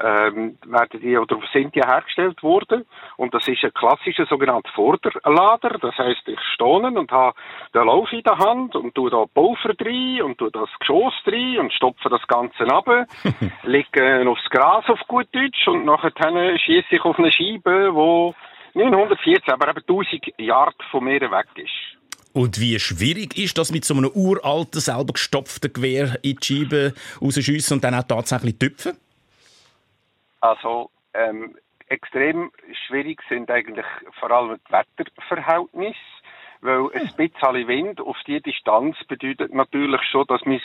Ähm, 0.00 0.58
werden 0.64 1.00
die 1.00 1.18
oder 1.18 1.38
sind 1.52 1.74
die 1.74 1.80
hergestellt 1.80 2.40
worden 2.42 2.84
und 3.16 3.34
das 3.34 3.48
ist 3.48 3.64
ein 3.64 3.74
klassischer 3.74 4.26
sogenannter 4.26 4.70
Vorderlader. 4.72 5.76
Das 5.80 5.96
heißt, 5.98 6.22
ich 6.26 6.38
stehe 6.54 6.68
und 6.68 7.10
habe 7.10 7.36
den 7.74 7.84
Lauf 7.84 8.12
in 8.12 8.22
der 8.22 8.38
Hand 8.38 8.76
und 8.76 8.94
tue 8.94 9.10
da 9.10 9.24
Pulver 9.34 9.74
drin 9.74 10.22
und 10.22 10.38
tue 10.38 10.52
das 10.52 10.68
Geschoss 10.78 11.14
drin 11.24 11.58
und 11.58 11.72
stopfe 11.72 12.08
das 12.08 12.24
Ganze 12.28 12.64
ab, 12.68 12.86
lege 13.64 13.88
äh, 14.22 14.26
aufs 14.26 14.48
Gras 14.50 14.84
auf 14.88 15.00
gut 15.08 15.26
Deutsch 15.32 15.66
und 15.66 15.84
nachher 15.84 16.12
schieße 16.58 16.94
ich 16.94 17.04
auf 17.04 17.18
eine 17.18 17.32
Scheibe, 17.32 17.92
wo 17.92 18.34
914, 18.74 19.52
aber 19.52 19.70
eben 19.70 19.80
1000 19.80 20.32
Yard 20.38 20.76
von 20.90 21.04
mir 21.04 21.20
weg 21.20 21.48
ist. 21.56 21.98
Und 22.32 22.60
wie 22.60 22.78
schwierig 22.78 23.36
ist 23.36 23.58
das 23.58 23.72
mit 23.72 23.84
so 23.84 23.94
einem 23.94 24.10
uralten, 24.14 24.80
selber 24.80 25.12
gestopften 25.12 25.72
Gewehr 25.72 26.18
in 26.22 26.36
die 26.36 26.46
Scheibe 26.46 26.94
rausschiessen 27.20 27.78
und 27.78 27.84
dann 27.84 27.94
auch 27.94 28.04
tatsächlich 28.04 28.58
tüpfen? 28.58 28.96
Also 30.40 30.90
ähm, 31.14 31.56
extrem 31.88 32.50
schwierig 32.86 33.20
sind 33.28 33.50
eigentlich 33.50 33.86
vor 34.20 34.30
allem 34.30 34.58
die 34.68 34.72
Wetterverhältnisse, 34.72 35.98
weil 36.60 36.90
ein 36.92 37.12
bisschen 37.16 37.68
Wind 37.68 38.00
auf 38.00 38.16
die 38.26 38.40
Distanz 38.40 38.96
bedeutet 39.04 39.54
natürlich 39.54 40.02
schon, 40.10 40.26
dass 40.26 40.44
mein 40.44 40.60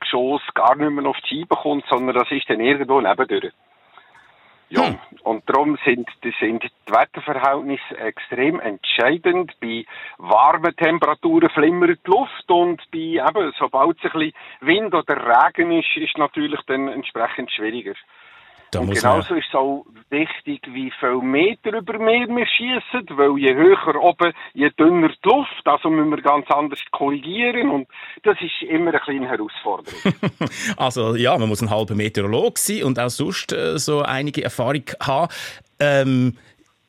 Geschoss 0.00 0.42
gar 0.54 0.74
nicht 0.76 0.90
mehr 0.90 1.06
auf 1.06 1.16
die 1.28 1.40
Scheibe 1.40 1.56
kommt, 1.56 1.84
sondern 1.86 2.16
das 2.16 2.30
ist 2.30 2.48
dann 2.48 2.60
irgendwo 2.60 3.00
nebendurch. 3.00 3.52
Ja, 4.68 4.86
Hm. 4.86 4.98
und 5.24 5.46
darum 5.50 5.76
sind, 5.84 6.08
die- 6.24 6.34
sind 6.40 6.62
die 6.62 6.92
Wetterverhältnisse 6.92 7.98
extrem 7.98 8.58
entscheidend. 8.58 9.52
Bei 9.60 9.84
warmen 10.16 10.74
Temperaturen 10.76 11.50
flimmert 11.50 11.98
die 12.06 12.10
Luft 12.10 12.50
und 12.50 12.80
bei 12.90 12.98
eben, 12.98 13.52
sobald 13.58 13.98
es 13.98 14.04
ein 14.04 14.18
bisschen 14.18 14.32
Wind 14.60 14.94
oder 14.94 15.16
Regen 15.46 15.72
ist, 15.72 15.94
ist 15.96 16.16
natürlich 16.16 16.60
dann 16.62 16.88
entsprechend 16.88 17.52
schwieriger. 17.52 17.92
Da 18.72 18.80
und 18.80 18.86
man, 18.86 18.96
genauso 18.96 19.34
ist 19.34 19.48
es 19.48 19.54
auch 19.54 19.84
wichtig, 20.08 20.62
wie 20.72 20.90
viel 20.98 21.18
Meter 21.18 21.76
über 21.76 21.98
Meer 21.98 22.26
wir 22.26 22.46
schießen, 22.46 23.06
weil 23.18 23.38
je 23.38 23.54
höher 23.54 24.02
oben, 24.02 24.32
je 24.54 24.70
dünner 24.70 25.10
die 25.10 25.28
Luft, 25.28 25.66
also 25.66 25.90
müssen 25.90 26.08
wir 26.08 26.22
ganz 26.22 26.50
anders 26.50 26.80
korrigieren 26.90 27.68
und 27.68 27.86
das 28.22 28.38
ist 28.40 28.62
immer 28.70 28.88
eine 28.88 29.00
kleine 29.00 29.28
Herausforderung. 29.28 30.00
also 30.78 31.14
ja, 31.16 31.36
man 31.36 31.50
muss 31.50 31.60
ein 31.60 31.68
halber 31.68 31.94
Meteorolog 31.94 32.56
sein 32.56 32.84
und 32.84 32.98
auch 32.98 33.10
sonst 33.10 33.52
äh, 33.52 33.78
so 33.78 34.00
einige 34.00 34.42
Erfahrung 34.42 34.84
haben. 35.00 35.30
Ähm, 35.78 36.38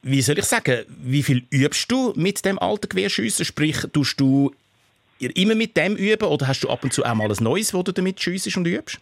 wie 0.04 0.22
soll 0.22 0.40
ich 0.40 0.46
sagen, 0.46 0.86
wie 0.88 1.24
viel 1.24 1.46
übst 1.52 1.92
du 1.92 2.14
mit 2.16 2.46
dem 2.46 2.60
alten 2.60 2.88
Gewehrschiessen? 2.88 3.44
Sprich, 3.44 3.78
tust 3.92 4.22
du 4.22 4.52
immer 5.20 5.56
mit 5.56 5.76
dem 5.76 5.98
üben 5.98 6.30
oder 6.30 6.48
hast 6.48 6.64
du 6.64 6.70
ab 6.70 6.82
und 6.86 6.94
zu 6.94 7.04
auch 7.04 7.14
mal 7.14 7.30
ein 7.30 7.44
neues, 7.44 7.74
wo 7.74 7.84
du 7.84 7.92
damit 7.92 8.22
schiessest 8.22 8.56
und 8.56 8.68
übst? 8.68 9.02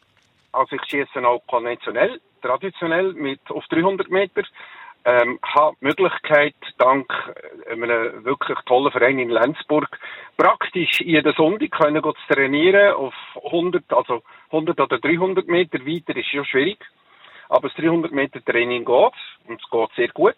Also 0.52 0.76
ich 0.76 0.82
schieße 0.90 1.26
auch 1.28 1.42
konventionell, 1.48 2.20
traditionell 2.42 3.14
mit 3.14 3.40
auf 3.50 3.66
300 3.68 4.10
Meter. 4.10 4.44
Ähm, 5.04 5.40
habe 5.42 5.76
die 5.82 5.86
Möglichkeit, 5.86 6.54
dank 6.78 7.12
äh, 7.66 7.72
einem 7.72 8.24
wirklich 8.24 8.60
tollen 8.68 8.92
Verein 8.92 9.18
in 9.18 9.30
Lenzburg, 9.32 9.90
praktisch 10.38 11.02
jeden 11.02 11.34
Sonntag 11.34 11.72
können 11.72 12.04
zu 12.04 12.14
trainieren 12.30 12.94
auf 12.94 13.14
100, 13.44 13.92
also 13.94 14.22
100 14.52 14.80
oder 14.80 15.00
300 15.00 15.48
Meter. 15.48 15.80
Weiter 15.80 16.16
ist 16.16 16.32
ja 16.32 16.46
schwierig. 16.46 16.78
Aber 17.50 17.68
das 17.68 17.78
300 17.78 18.12
Meter 18.12 18.46
Training 18.46 18.86
geht 18.86 19.14
und 19.48 19.62
es 19.62 19.70
geht 19.70 19.90
sehr 19.96 20.08
gut. 20.10 20.36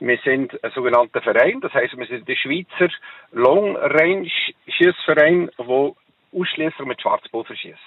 Wir 0.00 0.18
sind 0.24 0.62
ein 0.62 0.70
sogenannter 0.72 1.22
Verein, 1.22 1.60
das 1.60 1.72
heißt, 1.72 1.96
wir 1.96 2.06
sind 2.06 2.28
der 2.28 2.36
Schweizer 2.36 2.92
Long 3.32 3.76
Range 3.76 4.30
Schießverein, 4.68 5.50
der 5.56 5.92
ausschließlich 6.32 6.86
mit 6.86 7.00
Schwarzpulver 7.00 7.56
schießt. 7.56 7.78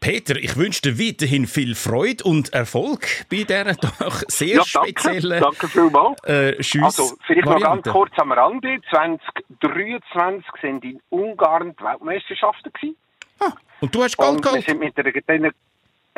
Peter, 0.00 0.36
ich 0.36 0.56
wünsche 0.56 0.80
dir 0.82 0.98
weiterhin 0.98 1.46
viel 1.46 1.74
Freude 1.74 2.24
und 2.24 2.52
Erfolg 2.54 3.06
bei 3.30 3.44
dieser 3.44 3.74
doch 3.98 4.22
sehr 4.28 4.56
Ja, 4.56 4.62
danke. 4.72 4.88
speziellen 5.00 5.40
Danke 5.42 5.68
vielmals. 5.68 6.18
äh, 6.24 6.56
Also, 6.82 7.16
vielleicht 7.26 7.44
noch 7.46 7.52
ganz 7.52 7.62
Variante. 7.62 7.90
kurz 7.90 8.12
am 8.16 8.32
Rande. 8.32 8.78
2023 8.90 10.44
sind 10.62 10.84
in 10.84 11.00
Ungarn 11.10 11.74
die 11.78 11.84
Weltmeisterschaften 11.84 12.72
gewesen. 12.72 12.96
Und 13.82 13.94
du 13.94 14.02
hast 14.02 14.16
Gold 14.16 14.30
Und 14.36 14.44
wir 14.44 14.50
geholt? 14.50 14.66
sind 14.66 14.78
mit 14.80 15.28
einer, 15.28 15.50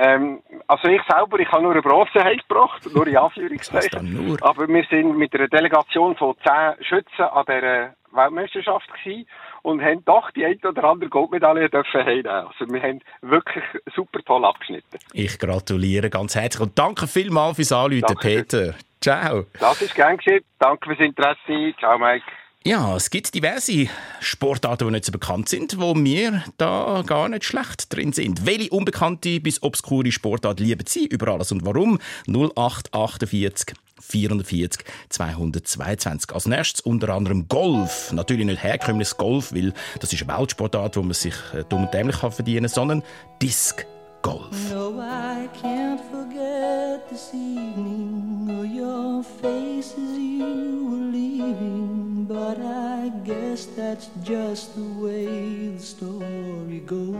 Ähm, 0.03 0.43
also 0.67 0.88
ich 0.88 1.01
selber, 1.09 1.38
ich 1.38 1.49
habe 1.53 1.62
nur 1.62 1.73
eine 1.73 1.83
Bronze 1.83 2.25
heimgebracht, 2.25 2.83
nur 2.93 3.07
in 3.07 3.17
Anführungszeichen. 3.17 4.12
nur? 4.12 4.37
Aber 4.43 4.67
wir 4.67 4.85
sind 4.91 5.17
mit 5.17 5.33
einer 5.33 5.47
Delegation 5.47 6.17
von 6.17 6.35
zehn 6.43 6.85
Schützen 6.85 7.23
an 7.23 7.45
der 7.47 7.95
Weltmeisterschaft 8.11 8.88
gewesen 8.93 9.27
und 9.62 9.81
haben 9.81 10.05
doch 10.05 10.33
die 10.33 10.45
eine 10.45 10.59
oder 10.69 10.85
andere 10.85 11.09
Goldmedaille 11.09 11.71
dürfen 11.71 12.05
heimnehmen. 12.05 12.49
Also 12.49 12.73
wir 12.73 12.83
haben 12.83 13.01
wirklich 13.21 13.65
super 13.95 14.19
toll 14.27 14.45
abgeschnitten. 14.45 14.99
Ich 15.12 15.38
gratuliere 15.38 16.11
ganz 16.11 16.35
herzlich 16.35 16.61
und 16.61 16.77
danke 16.77 17.07
vielmals 17.07 17.57
fürs 17.57 17.71
Anrufen. 17.71 18.17
Peter. 18.21 18.75
Ciao. 19.01 19.45
Das 19.61 19.83
ist 19.83 19.95
gern 19.95 20.17
geschehen. 20.17 20.45
Danke 20.59 20.88
fürs 20.88 21.01
Interesse. 21.01 21.75
Ciao, 21.79 21.97
Mike. 21.97 22.27
Ja, 22.64 22.94
es 22.94 23.11
gibt 23.11 23.35
diverse 23.35 23.88
Sportarten, 24.20 24.87
die 24.87 24.92
nicht 24.92 25.05
so 25.05 25.11
bekannt 25.11 25.48
sind, 25.48 25.81
wo 25.81 25.96
wir 25.96 26.44
da 26.59 27.03
gar 27.05 27.29
nicht 27.29 27.42
schlecht 27.42 27.92
drin 27.92 28.12
sind. 28.12 28.46
Welche 28.46 28.70
unbekannte 28.70 29.40
bis 29.40 29.61
obskure 29.64 30.12
Sportart 30.12 30.61
lieben 30.61 30.87
Sie 30.87 31.07
über 31.07 31.33
alles 31.33 31.51
und 31.51 31.66
warum? 31.66 31.98
0848 32.29 33.75
440 34.01 34.85
222. 35.09 36.33
Als 36.33 36.46
nächstes 36.46 36.81
unter 36.83 37.09
anderem 37.09 37.48
Golf. 37.48 38.12
Natürlich 38.12 38.46
nicht 38.46 38.62
herkömmliches 38.62 39.16
Golf, 39.16 39.53
weil 39.53 39.72
das 39.98 40.12
ist 40.12 40.22
eine 40.22 40.38
Weltsportart, 40.38 40.96
wo 40.96 41.03
man 41.03 41.14
sich 41.14 41.35
äh, 41.55 41.64
dumm 41.68 41.87
und 41.87 41.94
dämlich 41.94 42.20
kann 42.20 42.31
verdienen 42.31 42.66
kann, 42.66 42.75
sondern 42.75 43.03
Disc 43.42 43.85
Golf. 44.22 44.70
No, 44.70 45.01
I 45.01 45.48
can't 45.61 45.98
forget 46.12 47.09
this 47.11 47.31
evening 47.35 48.72
your 48.72 49.25
face 49.25 49.94
as 49.94 50.16
you 50.16 50.88
were 50.88 51.11
leaving. 51.11 52.02
But 52.29 52.61
I 52.61 53.11
guess 53.25 53.67
that's 53.67 54.09
just 54.23 54.77
the 54.77 54.85
way 55.03 55.69
the 55.69 55.81
story 55.81 56.79
goes. 56.87 57.17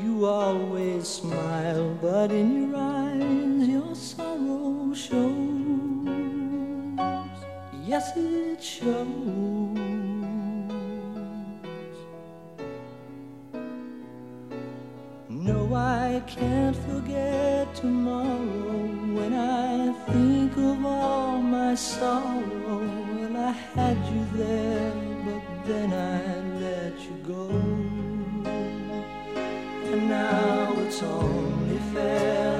You 0.00 0.24
always 0.24 1.08
smile, 1.08 1.98
but 2.00 2.30
in 2.30 2.70
your 2.70 2.76
eyes 2.76 3.66
your 3.68 3.94
sorrow 3.96 4.94
shows. 4.94 5.26
Yes, 7.84 8.16
it 8.16 8.62
shows. 8.62 9.08
No, 15.28 15.74
I 15.74 16.22
can't 16.28 16.76
forget 16.76 17.74
tomorrow 17.74 18.99
when 19.14 19.34
I 19.34 19.92
think 20.10 20.56
of 20.56 20.84
all 20.84 21.38
my 21.40 21.74
sorrow. 21.74 22.80
Well, 23.12 23.36
I 23.36 23.52
had 23.76 23.98
you 24.12 24.22
there, 24.34 24.92
but 25.24 25.42
then 25.66 25.92
I 25.92 26.40
let 26.64 26.94
you 27.06 27.16
go. 27.26 27.48
And 29.90 30.08
now 30.08 30.74
it's 30.84 31.02
only 31.02 31.78
fair 31.92 32.59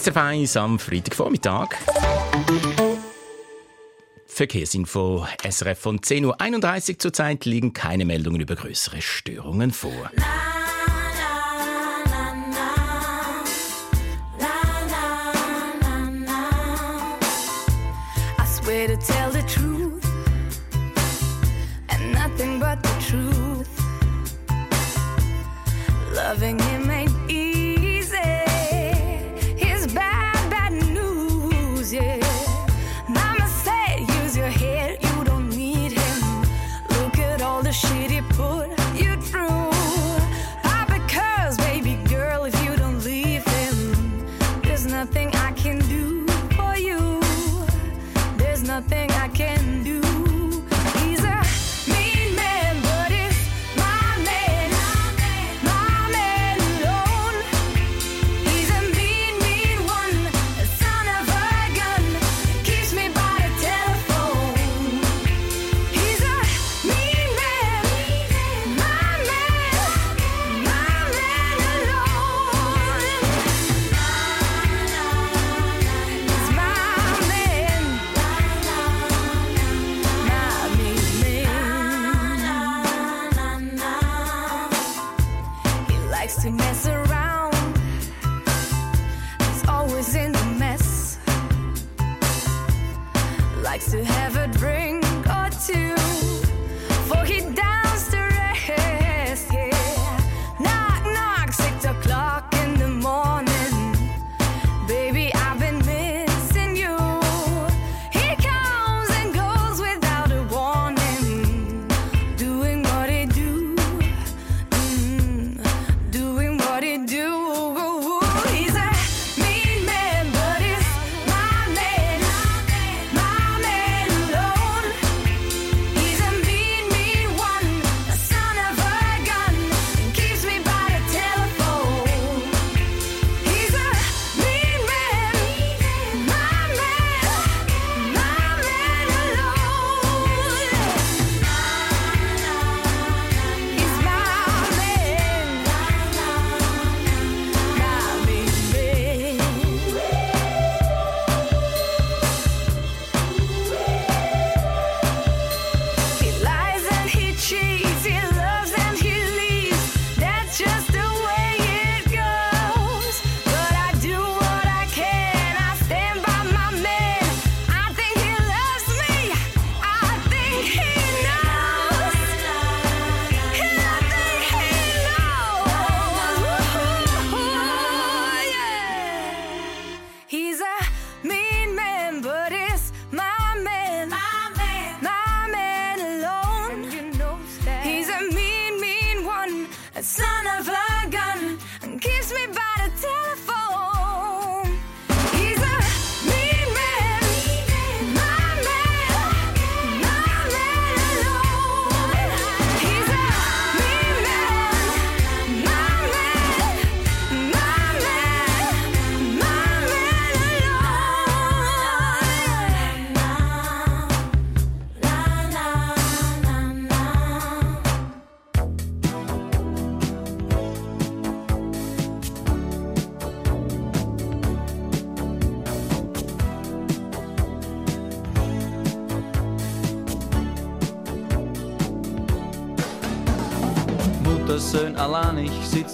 SRF 0.00 0.16
1 0.16 0.56
am 0.56 0.78
Freitagvormittag. 0.78 1.76
Verkehrsinfo 4.26 5.26
SRF 5.46 5.78
von 5.78 6.00
10.31 6.00 6.92
Uhr 6.92 6.98
zurzeit 7.00 7.44
liegen 7.44 7.74
keine 7.74 8.06
Meldungen 8.06 8.40
über 8.40 8.56
größere 8.56 9.02
Störungen 9.02 9.72
vor. 9.72 10.10
To 18.86 18.96
tell 18.96 19.30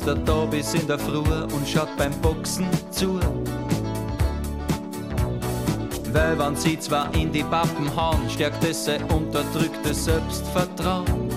sitzt 0.06 0.18
er 0.18 0.24
da 0.24 0.44
bis 0.44 0.74
in 0.74 0.86
der 0.86 0.98
Früh 0.98 1.18
und 1.18 1.66
schaut 1.66 1.88
beim 1.96 2.12
Boxen 2.20 2.66
zu. 2.90 3.18
Weil 6.12 6.38
wenn 6.38 6.54
sie 6.54 6.78
zwar 6.78 7.12
in 7.14 7.32
die 7.32 7.42
Pappen 7.42 7.94
hauen, 7.96 8.30
stärkt 8.30 8.64
es 8.64 8.84
sein 8.84 9.02
unterdrücktes 9.04 10.04
Selbstvertrauen. 10.04 11.28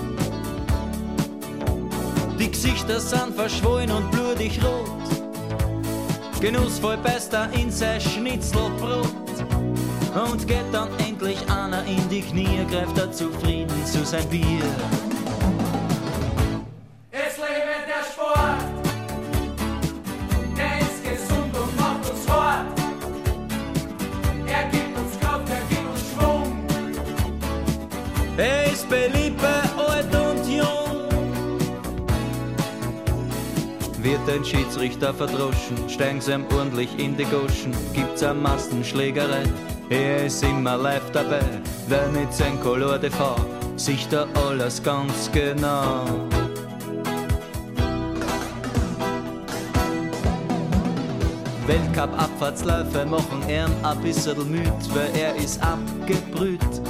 Die 2.38 2.50
Gesichter 2.50 3.00
sind 3.00 3.34
verschwollen 3.34 3.90
und 3.90 4.10
blutig 4.12 4.60
rot. 4.62 4.88
Genussvoll 6.40 6.96
beißt 6.98 7.32
er 7.34 7.52
in 7.52 7.70
sein 7.70 8.00
Schnitzelbrot. 8.00 9.08
Und 10.14 10.46
geht 10.46 10.64
dann 10.72 10.88
endlich 10.98 11.38
einer 11.50 11.84
in 11.86 12.08
die 12.08 12.22
Knie, 12.22 12.66
greift 12.70 12.98
er 12.98 13.12
zufrieden 13.12 13.84
zu 13.84 14.04
sein 14.04 14.26
Bier. 14.28 14.64
Ein 34.32 34.44
Schiedsrichter 34.44 35.12
verdroschen, 35.12 35.88
steigen 35.88 36.20
sie 36.20 36.32
ihm 36.32 36.44
ordentlich 36.56 36.96
in 36.98 37.16
die 37.16 37.24
Goschen, 37.24 37.74
gibt's 37.92 38.22
eine 38.22 38.38
Massenschlägerei. 38.38 39.42
Er 39.88 40.26
ist 40.26 40.44
immer 40.44 40.76
live 40.76 41.10
dabei, 41.10 41.42
wer 41.88 42.06
mit 42.08 42.32
sein 42.32 42.60
Color 42.60 43.00
Fahr, 43.10 43.44
sieht 43.74 44.06
da 44.10 44.28
alles 44.46 44.80
ganz 44.80 45.32
genau. 45.32 46.04
Weltcup-Abfahrtsläufe 51.66 53.06
machen 53.06 53.42
ihn 53.48 53.84
ein 53.84 54.00
bisschen 54.00 54.48
müd, 54.48 54.94
weil 54.94 55.10
er 55.20 55.34
ist 55.34 55.60
abgebrüht. 55.60 56.89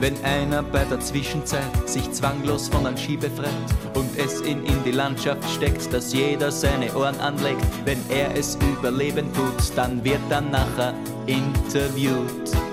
Wenn 0.00 0.14
einer 0.24 0.62
bei 0.62 0.84
der 0.84 1.00
Zwischenzeit 1.00 1.88
sich 1.88 2.10
zwanglos 2.12 2.68
von 2.68 2.86
einem 2.86 2.96
Ski 2.96 3.16
befreit 3.16 3.48
und 3.94 4.16
es 4.16 4.40
ihn 4.42 4.64
in 4.64 4.84
die 4.84 4.92
Landschaft 4.92 5.42
steckt, 5.50 5.92
dass 5.92 6.12
jeder 6.12 6.52
seine 6.52 6.94
Ohren 6.94 7.18
anlegt, 7.20 7.66
wenn 7.84 7.98
er 8.08 8.32
es 8.36 8.56
überleben 8.56 9.32
tut, 9.32 9.76
dann 9.76 10.04
wird 10.04 10.20
er 10.30 10.42
nachher 10.42 10.94
interviewt. 11.26 12.67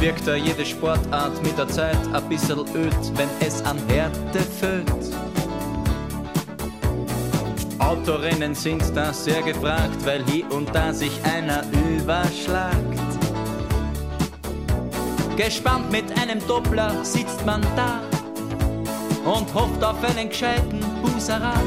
Wirkt 0.00 0.28
da 0.28 0.36
jede 0.36 0.64
Sportart 0.64 1.42
mit 1.42 1.58
der 1.58 1.68
Zeit 1.68 1.98
ein 2.12 2.28
bisschen 2.28 2.60
öd, 2.60 2.94
wenn 3.14 3.28
es 3.40 3.64
an 3.64 3.76
Härte 3.88 4.38
füllt. 4.60 4.86
Autorennen 7.80 8.54
sind 8.54 8.82
da 8.94 9.12
sehr 9.12 9.42
gefragt, 9.42 10.04
weil 10.04 10.24
hier 10.26 10.48
und 10.52 10.72
da 10.72 10.92
sich 10.92 11.10
einer 11.24 11.64
überschlagt. 11.72 12.76
Gespannt 15.36 15.90
mit 15.90 16.04
einem 16.20 16.46
Doppler 16.46 17.04
sitzt 17.04 17.44
man 17.44 17.60
da 17.74 18.00
und 19.24 19.52
hofft 19.52 19.82
auf 19.82 19.96
einen 20.04 20.28
gescheiten 20.28 20.80
Buserat. 21.02 21.58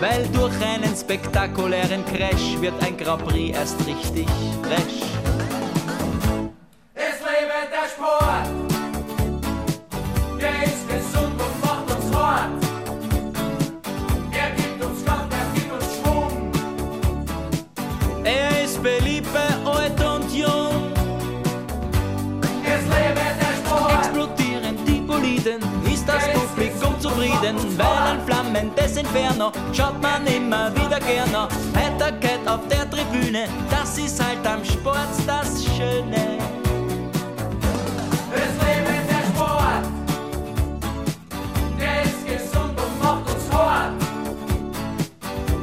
Weil 0.00 0.26
durch 0.32 0.54
einen 0.64 0.96
spektakulären 0.96 2.04
Crash 2.06 2.60
wird 2.60 2.74
ein 2.82 2.96
Grand 2.96 3.24
Prix 3.24 3.56
erst 3.56 3.86
richtig 3.86 4.26
fresh. 4.62 5.11
Inferno 29.54 29.74
schaut 29.74 30.00
man 30.02 30.26
immer 30.26 30.74
wieder 30.74 31.00
gerne. 31.00 31.48
Heiterkeit 31.74 32.46
auf 32.46 32.60
der 32.68 32.88
Tribüne, 32.90 33.46
das 33.70 33.98
ist 33.98 34.22
halt 34.22 34.46
am 34.46 34.64
Sport 34.64 35.08
das 35.26 35.64
Schöne. 35.64 36.38
es 38.34 38.54
lebe 38.64 38.94
der 39.08 39.24
Sport, 39.32 39.84
der 41.78 42.02
ist 42.02 42.26
gesund 42.26 42.78
und 42.78 43.02
macht 43.02 43.34
uns 43.34 43.52
hart. 43.52 43.92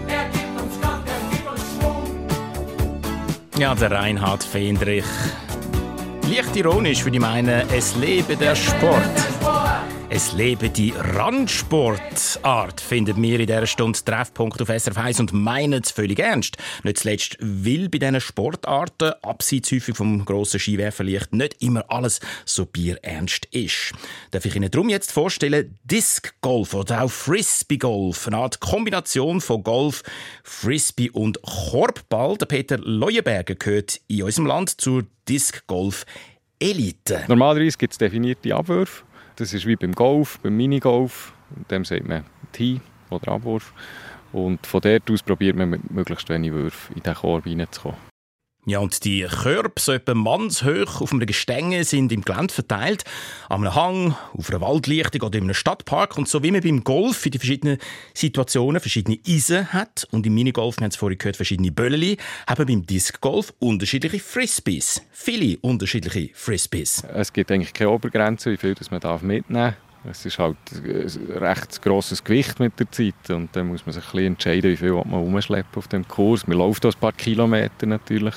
Er 0.08 0.26
gibt 0.30 0.62
uns 0.62 0.82
Kraft, 0.82 1.04
er 1.08 1.22
gibt 1.32 1.52
uns 1.52 1.62
Schwung. 1.80 2.06
Ja, 3.58 3.76
der 3.76 3.92
Reinhard 3.92 4.44
Fendrich. 4.44 5.06
Leicht 6.30 6.56
ironisch 6.56 7.04
würde 7.04 7.18
ich 7.18 7.22
meinen, 7.22 7.64
es 7.72 7.96
lebe 7.96 8.36
der 8.36 8.56
Sport. 8.56 9.59
Es 10.12 10.34
lebe 10.34 10.72
die 10.72 10.92
Randsportart, 10.98 12.82
finden 12.82 13.22
wir 13.22 13.40
in 13.40 13.46
dieser 13.46 13.68
Stunde 13.68 14.00
Treffpunkt 14.04 14.60
auf 14.60 14.68
SRF 14.68 14.98
1 14.98 15.20
und 15.20 15.34
meinen 15.34 15.84
es 15.84 15.92
völlig 15.92 16.18
ernst. 16.18 16.58
Nicht 16.82 16.98
zuletzt, 16.98 17.38
weil 17.40 17.90
bei 17.90 18.00
diesen 18.00 18.20
Sportarten, 18.20 19.14
abseits 19.22 19.72
häufig 19.72 19.96
vom 19.96 20.26
grossen 20.26 20.60
Skiwerferlicht, 20.60 21.32
nicht 21.34 21.62
immer 21.62 21.86
alles 21.90 22.22
so 22.44 22.66
bierernst 22.66 23.46
ist. 23.52 23.94
Darf 24.32 24.46
ich 24.46 24.56
Ihnen 24.56 24.72
darum 24.72 24.90
jetzt 24.90 25.12
vorstellen, 25.12 25.78
Disc 25.84 26.34
Golf 26.42 26.74
oder 26.74 27.04
auch 27.04 27.12
Frisbee 27.12 27.78
Golf, 27.78 28.26
eine 28.26 28.38
Art 28.38 28.60
Kombination 28.60 29.42
von 29.42 29.62
Golf, 29.62 30.02
Frisbee 30.44 31.12
und 31.12 31.40
Korbball. 31.44 32.36
Der 32.38 32.48
Peter 32.48 32.80
Leuenberger 32.80 33.54
gehört 33.54 34.02
in 34.08 34.24
unserem 34.24 34.48
Land 34.48 34.82
zur 34.82 35.06
Disc 35.28 35.68
Golf 35.68 36.08
Elite. 36.60 37.26
Normalerweise 37.28 37.78
gibt 37.78 37.94
es 37.94 38.00
definierte 38.00 38.56
Abwürfe. 38.56 39.04
Das 39.40 39.54
ist 39.54 39.66
wie 39.66 39.78
beim 39.78 39.94
Golf, 39.94 40.38
beim 40.44 40.58
Minigolf. 40.58 41.32
Dem 41.72 41.86
sagt 41.86 42.06
man 42.06 42.26
Tee 42.52 42.82
oder 43.10 43.32
Abwurf. 43.32 43.72
Und 44.34 44.68
von 44.68 44.82
dort 44.82 45.10
aus 45.10 45.24
probiert 45.24 45.56
man 45.56 45.70
mit 45.70 45.90
möglichst 45.90 46.28
wenig 46.28 46.52
Würfen 46.52 46.98
in 46.98 47.04
den 47.04 47.16
Korb 47.16 47.46
reinzukommen. 47.46 48.09
Ja, 48.66 48.80
und 48.80 49.04
die 49.06 49.22
Körbe, 49.22 49.80
so 49.80 49.94
etwa 49.94 50.14
mannshoch 50.14 51.02
auf 51.02 51.12
einem 51.12 51.26
Gestänge, 51.26 51.84
sind 51.86 52.12
im 52.12 52.24
Gelände 52.24 52.54
verteilt. 52.54 53.04
An 53.48 53.62
einem 53.62 53.74
Hang, 53.74 54.16
auf 54.34 54.50
einer 54.50 54.62
Waldlichtung 54.62 55.22
oder 55.22 55.38
in 55.38 55.46
einem 55.46 55.54
Stadtpark. 55.54 56.18
Und 56.18 56.28
so 56.28 56.44
wie 56.44 56.52
man 56.52 56.62
beim 56.62 56.84
Golf 56.84 57.26
in 57.26 57.32
den 57.32 57.40
verschiedenen 57.40 57.78
Situationen 58.14 58.82
verschiedene 58.82 59.18
Eisen 59.26 59.72
hat 59.74 60.08
und 60.12 60.28
im 60.28 60.36
Minigolf, 60.36 60.78
wir 60.78 60.84
haben 60.84 60.90
es 60.90 60.98
vorhin 60.98 61.18
gehört, 61.18 61.38
verschiedene 61.38 61.72
Bölleli, 61.72 62.18
haben 62.48 62.66
beim 62.66 62.86
Discgolf 62.86 63.54
unterschiedliche 63.60 64.20
Frisbees. 64.20 65.02
Viele 65.12 65.58
unterschiedliche 65.62 66.30
Frisbees. 66.34 67.04
Es 67.14 67.32
gibt 67.32 67.52
eigentlich 67.52 67.74
keine 67.74 67.92
Obergrenze, 67.92 68.52
wie 68.52 68.58
viel 68.58 68.76
das 68.76 68.92
man 68.92 69.02
mitnehmen 69.22 69.46
darf. 69.50 69.89
Es 70.06 70.26
ist 70.26 70.40
halt 70.40 70.58
ein 70.72 71.38
recht 71.38 71.82
grosses 71.82 72.24
Gewicht 72.24 72.60
mit 72.60 72.80
der 72.80 72.90
Zeit 72.92 73.30
und 73.30 73.54
dann 73.54 73.68
muss 73.68 73.86
man 73.86 73.94
sich 73.94 74.04
ein 74.04 74.12
bisschen 74.12 74.28
entscheiden, 74.28 74.72
wie 74.72 74.78
viel 74.78 74.94
man 74.94 75.14
rumschleppen 75.14 75.76
auf 75.76 75.88
dem 75.88 76.08
Kurs. 76.08 76.48
Man 76.48 76.58
läuft 76.58 76.86
auch 76.86 76.94
ein 76.94 77.00
paar 77.00 77.12
Kilometer 77.12 77.86
natürlich, 77.86 78.36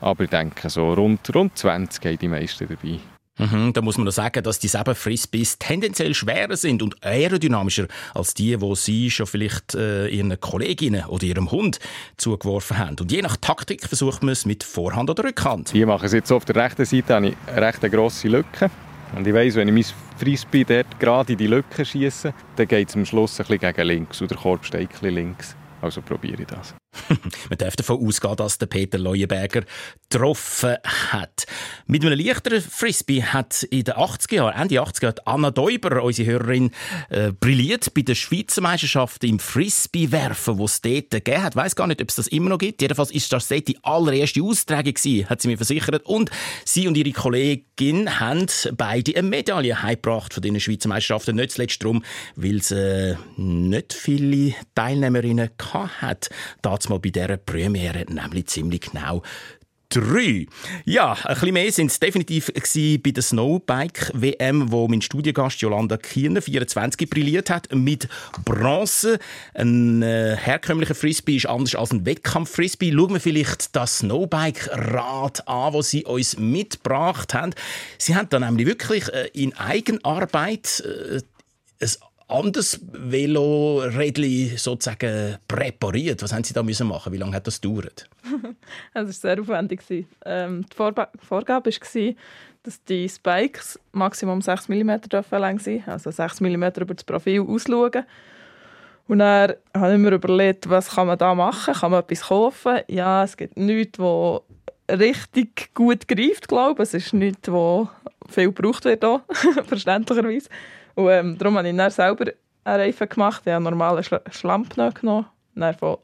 aber 0.00 0.24
ich 0.24 0.30
denke, 0.30 0.70
so 0.70 0.92
rund, 0.94 1.34
rund 1.34 1.56
20 1.56 2.04
haben 2.04 2.18
die 2.18 2.28
meisten 2.28 2.66
dabei. 2.66 2.98
Mhm, 3.40 3.72
da 3.72 3.80
muss 3.80 3.96
man 3.96 4.04
noch 4.04 4.12
sagen, 4.12 4.42
dass 4.42 4.58
die 4.58 4.68
selben 4.68 4.94
Frisbees 4.94 5.58
tendenziell 5.58 6.14
schwerer 6.14 6.56
sind 6.56 6.82
und 6.82 7.02
aerodynamischer 7.02 7.86
als 8.14 8.34
die, 8.34 8.56
die 8.56 8.76
sie 8.76 9.10
schon 9.10 9.26
vielleicht 9.26 9.74
äh, 9.74 10.08
ihren 10.08 10.38
Kolleginnen 10.40 11.06
oder 11.06 11.24
ihrem 11.24 11.50
Hund 11.50 11.78
zugeworfen 12.18 12.76
haben. 12.76 12.96
Und 13.00 13.10
je 13.10 13.22
nach 13.22 13.38
Taktik 13.38 13.86
versucht 13.86 14.22
man 14.22 14.32
es 14.32 14.44
mit 14.44 14.62
Vorhand 14.62 15.08
oder 15.08 15.24
Rückhand. 15.24 15.70
Hier 15.70 15.86
mache 15.86 16.00
ich 16.00 16.06
es 16.06 16.12
jetzt 16.12 16.32
auf 16.32 16.44
der 16.44 16.56
rechten 16.56 16.84
Seite 16.84 17.14
habe 17.14 17.28
ich 17.28 17.36
eine 17.46 17.66
recht 17.66 17.80
grosse 17.80 18.28
Lücke. 18.28 18.70
Und 19.16 19.26
ich 19.26 19.34
weiss, 19.34 19.56
wenn 19.56 19.68
ich 19.68 19.74
mein 19.74 20.18
Frisbee 20.18 20.64
dort 20.64 20.98
gerade 21.00 21.32
in 21.32 21.38
die 21.38 21.46
Lücke 21.46 21.84
schiesse, 21.84 22.32
dann 22.56 22.68
geht 22.68 22.88
es 22.88 22.96
am 22.96 23.04
Schluss 23.04 23.40
ein 23.40 23.46
bisschen 23.46 23.74
gegen 23.74 23.86
links 23.86 24.22
oder 24.22 24.28
der 24.28 24.38
Korb 24.38 24.64
steht 24.64 24.80
ein 24.80 24.88
bisschen 24.88 25.14
links. 25.14 25.56
Also 25.82 26.00
probiere 26.02 26.42
ich 26.42 26.46
das. 26.46 26.74
Man 27.48 27.58
darf 27.58 27.76
davon 27.76 28.04
ausgehen, 28.06 28.36
dass 28.36 28.58
der 28.58 28.66
Peter 28.66 28.98
Leuenberger 28.98 29.62
getroffen 30.08 30.76
hat. 30.84 31.46
Mit 31.86 32.04
einem 32.04 32.18
leichteren 32.18 32.60
Frisbee 32.60 33.22
hat 33.22 33.62
in 33.64 33.84
den 33.84 33.94
80er 33.94 34.34
Jahren, 34.34 34.60
Ende 34.60 34.82
80er 34.82 35.02
Jahren, 35.04 35.20
Anna 35.24 35.50
Däuber, 35.50 36.02
unsere 36.02 36.32
Hörerin, 36.32 36.70
äh, 37.10 37.32
brilliert 37.32 37.94
bei 37.94 38.02
den 38.02 38.16
Schweizer 38.16 38.60
Meisterschaften 38.60 39.26
im 39.26 39.38
Frisbee-Werfen, 39.38 40.56
die 40.56 40.64
es 40.64 40.80
dort 40.80 41.10
gegeben 41.10 41.42
hat. 41.42 41.54
Ich 41.54 41.56
weiss 41.56 41.76
gar 41.76 41.86
nicht, 41.86 42.02
ob 42.02 42.08
es 42.08 42.16
das 42.16 42.26
immer 42.26 42.50
noch 42.50 42.58
gibt. 42.58 42.82
Jedenfalls 42.82 43.12
ist 43.12 43.32
das 43.32 43.48
dort 43.48 43.68
die 43.68 43.78
allererste 43.84 44.42
Austragung 44.42 44.94
gewesen, 44.94 45.28
hat 45.28 45.42
sie 45.42 45.48
mir 45.48 45.56
versichert. 45.56 46.04
Und 46.06 46.30
sie 46.64 46.88
und 46.88 46.96
ihre 46.96 47.12
Kollegin 47.12 48.18
haben 48.18 48.46
beide 48.76 49.16
eine 49.16 49.28
Medaille 49.28 49.82
heimgebracht 49.82 50.34
von 50.34 50.42
diesen 50.42 50.60
Schweizer 50.60 50.88
Meisterschaften. 50.88 51.36
Nicht 51.36 51.52
zuletzt 51.52 51.82
darum, 51.82 52.04
weil 52.34 52.56
es 52.56 52.72
äh, 52.72 53.14
nicht 53.36 53.92
viele 53.92 54.54
Teilnehmerinnen. 54.74 55.50
Damals 56.62 56.79
mal 56.88 56.98
bei 56.98 57.10
dieser 57.10 57.36
Premiere, 57.36 58.04
nämlich 58.08 58.46
ziemlich 58.46 58.80
genau 58.80 59.22
drei. 59.90 60.46
Ja, 60.84 61.12
ein 61.12 61.34
bisschen 61.34 61.52
mehr 61.52 61.72
sind 61.72 61.90
es 61.90 62.00
definitiv 62.00 62.50
bei 63.02 63.10
der 63.10 63.22
Snowbike-WM, 63.22 64.70
wo 64.70 64.88
mein 64.88 65.02
Studiengast 65.02 65.60
Jolanda 65.60 65.96
Kierner, 65.96 66.40
24, 66.40 67.10
brilliert 67.10 67.50
hat, 67.50 67.74
mit 67.74 68.08
Bronze. 68.44 69.18
Ein 69.54 70.02
äh, 70.02 70.36
herkömmlicher 70.36 70.94
Frisbee 70.94 71.36
ist 71.36 71.46
anders 71.46 71.74
als 71.74 71.90
ein 71.90 72.06
Wettkampf-Frisbee. 72.06 72.92
Schauen 72.92 73.14
wir 73.14 73.20
vielleicht 73.20 73.74
das 73.74 73.98
Snowbike-Rad 73.98 75.48
an, 75.48 75.72
das 75.72 75.90
sie 75.90 76.04
uns 76.04 76.38
mitgebracht 76.38 77.34
haben. 77.34 77.52
Sie 77.98 78.14
haben 78.14 78.28
dann 78.30 78.42
nämlich 78.42 78.66
wirklich 78.66 79.08
äh, 79.08 79.28
in 79.32 79.56
Eigenarbeit 79.56 80.84
äh, 80.86 81.20
ein 81.82 81.90
anderes 82.30 82.80
Velorädli 82.92 84.56
sozusagen 84.56 85.36
präpariert. 85.48 86.22
Was 86.22 86.32
haben 86.32 86.44
Sie 86.44 86.54
da 86.54 86.62
müssen 86.62 86.88
machen? 86.88 87.12
Wie 87.12 87.16
lange 87.16 87.36
hat 87.36 87.46
das 87.46 87.60
gedauert? 87.60 88.08
Es 88.94 89.04
war 89.04 89.12
sehr 89.12 89.40
aufwendig. 89.40 89.82
Ähm, 90.24 90.64
die 90.70 90.76
Vorba 90.76 91.08
Vorgabe 91.18 91.70
war, 91.70 92.14
dass 92.62 92.84
die 92.84 93.08
Spikes 93.08 93.78
maximum 93.92 94.42
6 94.42 94.68
mm 94.68 94.90
lang 95.32 95.58
sein 95.58 95.82
also 95.86 96.10
6 96.10 96.40
mm 96.40 96.64
über 96.80 96.94
das 96.94 97.04
Profil 97.04 97.40
ausschauen. 97.42 98.04
Und 99.08 99.18
dann 99.18 99.54
habe 99.74 99.94
ich 99.94 99.98
mir 99.98 100.12
überlegt, 100.12 100.70
was 100.70 100.90
kann 100.90 101.08
man 101.08 101.18
da 101.18 101.34
machen? 101.34 101.74
Kann 101.74 101.90
man 101.90 102.00
etwas 102.00 102.22
kaufen? 102.28 102.80
Ja, 102.86 103.24
es 103.24 103.36
gibt 103.36 103.56
nichts, 103.56 103.98
das 103.98 104.42
richtig 104.98 105.74
gut 105.74 106.06
greift, 106.06 106.48
glaube 106.48 106.82
ich. 106.82 106.88
Es 106.88 106.94
ist 106.94 107.12
nichts, 107.12 107.40
das 107.42 107.88
viel 108.28 108.52
gebraucht 108.52 108.84
wird, 108.84 109.04
auch, 109.04 109.22
verständlicherweise. 109.66 110.48
Und 111.04 111.10
ähm, 111.10 111.38
darum 111.38 111.56
habe 111.56 111.68
ich 111.68 111.76
dann 111.76 111.90
selber 111.90 112.32
einen 112.64 112.80
Reifen 112.80 113.08
gemacht. 113.08 113.42
Ich 113.44 113.52
habe 113.52 113.66
einen 113.66 113.78
normalen 113.78 114.02
Schla 114.02 114.20
Schlammpneu 114.30 114.90
genommen. 114.90 115.26
Dann 115.54 115.74
von 115.74 115.98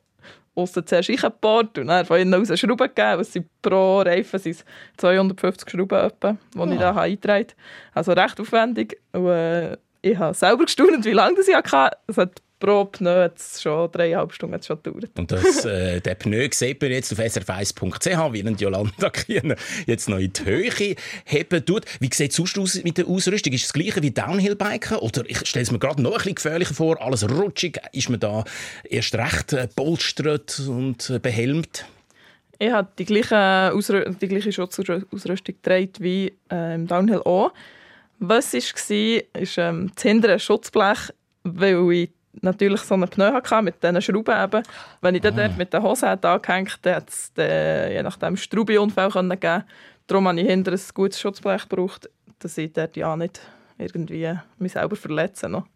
außen 0.55 0.87
zuerst 0.87 1.11
eingebohrt 1.11 1.79
und 1.79 1.89
dann 1.89 2.07
von 2.07 2.19
innen 2.19 2.35
raus 2.35 2.59
Schrauben 2.59 2.77
gegeben. 2.77 3.21
Es 3.21 3.33
sind 3.33 3.47
pro 3.63 4.01
Reifen 4.01 4.41
sind 4.41 4.57
es 4.57 4.65
250 4.97 5.71
Schrauben, 5.71 5.99
etwa, 5.99 6.37
die 6.55 6.73
ich 6.73 6.79
da 6.79 6.89
habe 6.89 7.03
eingetragen 7.03 7.47
habe. 7.49 7.55
Also 7.95 8.13
recht 8.13 8.41
aufwendig. 8.41 8.99
Und, 9.13 9.29
äh, 9.29 9.77
ich 10.03 10.17
habe 10.19 10.35
selber 10.35 10.65
gestaunt, 10.65 11.05
wie 11.05 11.13
lange 11.13 11.37
das 11.37 11.49
ich 11.49 11.55
hatte. 11.55 11.97
Es 12.07 12.17
hat 12.17 12.41
pro 12.67 12.85
Pneu 12.85 13.31
schon 13.39 13.93
dreieinhalb 13.93 14.33
Stunden 14.33 14.61
schon 14.61 14.83
gedauert. 14.83 15.11
Und 15.17 15.31
das, 15.31 15.65
äh, 15.65 16.01
den 16.01 16.19
Pneu 16.19 16.49
sieht 16.51 16.83
man 16.83 16.91
jetzt 16.91 17.13
auf 17.13 17.21
srf1.ch, 17.21 18.33
während 18.33 18.61
Jolanda 18.61 19.11
Kiener 19.13 19.55
jetzt 19.87 20.09
noch 20.09 20.19
in 20.19 20.33
die 20.33 20.45
Höhe 20.45 20.97
heben 21.25 21.65
tut. 21.65 21.85
Wie 22.01 22.11
sieht 22.13 22.33
es 22.33 22.37
sonst 22.37 22.59
aus 22.59 22.83
mit 22.83 22.99
der 22.99 23.07
Ausrüstung? 23.07 23.53
Ist 23.53 23.63
es 23.63 23.69
das 23.69 23.73
gleiche 23.73 24.03
wie 24.03 24.11
Downhill-Biken? 24.11 24.99
Oder 24.99 25.23
ich 25.29 25.47
stelle 25.47 25.63
es 25.63 25.71
mir 25.71 25.79
gerade 25.79 26.03
noch 26.03 26.11
ein 26.11 26.17
bisschen 26.17 26.35
gefährlicher 26.35 26.75
vor, 26.75 27.01
alles 27.01 27.29
rutschig. 27.31 27.79
Ist 27.93 28.11
man 28.11 28.19
da 28.19 28.43
erst 28.91 29.15
recht 29.15 29.53
äh, 29.53 29.69
polstert 29.69 30.61
und 30.69 31.09
äh, 31.09 31.21
behelmt? 31.21 31.87
Ich 32.59 32.73
habe 32.73 32.89
die 32.99 33.05
gleiche, 33.05 33.73
Ausrü 33.73 34.13
die 34.21 34.29
gleiche 34.29 34.51
Schutzausrüstung 34.51 35.55
getragen 35.63 35.93
wie 36.01 36.33
äh, 36.51 36.75
im 36.75 36.89
Downhill 36.89 37.21
auch. 37.25 37.53
Was 38.19 38.55
war, 38.55 39.41
ist 39.41 39.59
ähm, 39.59 39.93
das 39.95 40.03
hintere 40.03 40.41
Schutzblech, 40.41 41.13
weil 41.45 41.93
ich 41.93 42.16
natürlich 42.43 42.81
so 42.81 42.95
einen 42.95 43.09
Pneu 43.09 43.33
hatte 43.33 43.63
mit 43.63 43.83
diesen 43.83 44.03
Schrauben 44.03 44.45
eben. 44.45 44.63
Wenn 45.01 45.15
ich 45.15 45.23
dann 45.23 45.37
dort 45.37 45.57
mit 45.57 45.73
der 45.73 45.83
Hose 45.83 46.09
hätte 46.09 46.29
angehängt 46.29 46.79
hätte, 46.83 46.95
hat 46.95 47.09
es 47.09 47.33
dann, 47.35 47.93
je 47.93 48.03
nachdem 48.03 48.37
können 48.37 49.41
geben 49.41 49.65
Darum 50.07 50.29
habe 50.29 50.41
ich 50.41 50.47
hinter 50.47 50.73
ein 50.73 50.81
gutes 50.95 51.21
Schutzblech 51.21 51.69
gebraucht, 51.69 52.09
dass 52.39 52.57
ich 52.59 52.73
dort 52.73 52.97
ja 52.97 53.17
nicht 53.17 53.41
irgendwie 53.79 54.33
mich 54.59 54.73
selber 54.73 54.97
verletzen 54.97 55.53
noch. 55.53 55.67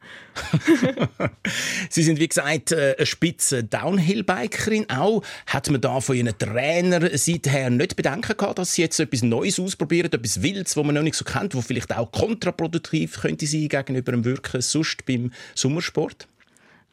Sie 1.90 2.02
sind, 2.02 2.18
wie 2.18 2.28
gesagt, 2.28 2.72
äh, 2.72 2.94
eine 2.96 3.06
spitze 3.06 3.64
Downhill-Bikerin 3.64 4.88
auch. 4.88 5.22
Hat 5.46 5.68
man 5.68 5.80
da 5.80 6.00
von 6.00 6.16
Ihren 6.16 6.36
Trainerseite 6.38 7.50
her 7.50 7.70
nicht 7.70 7.96
Bedenken 7.96 8.36
gehabt, 8.36 8.58
dass 8.58 8.74
Sie 8.74 8.82
jetzt 8.82 8.98
etwas 9.00 9.22
Neues 9.22 9.60
ausprobieren, 9.60 10.10
etwas 10.12 10.42
Wildes, 10.42 10.74
das 10.74 10.84
man 10.84 10.94
noch 10.94 11.02
nicht 11.02 11.16
so 11.16 11.24
kennt, 11.24 11.54
wo 11.54 11.60
vielleicht 11.60 11.94
auch 11.94 12.10
kontraproduktiv 12.10 13.20
könnte 13.20 13.46
sein 13.46 13.68
gegenüber 13.68 14.12
dem 14.12 14.24
Wirken 14.24 14.62
sonst 14.62 15.04
beim 15.04 15.32
Sommersport? 15.54 16.26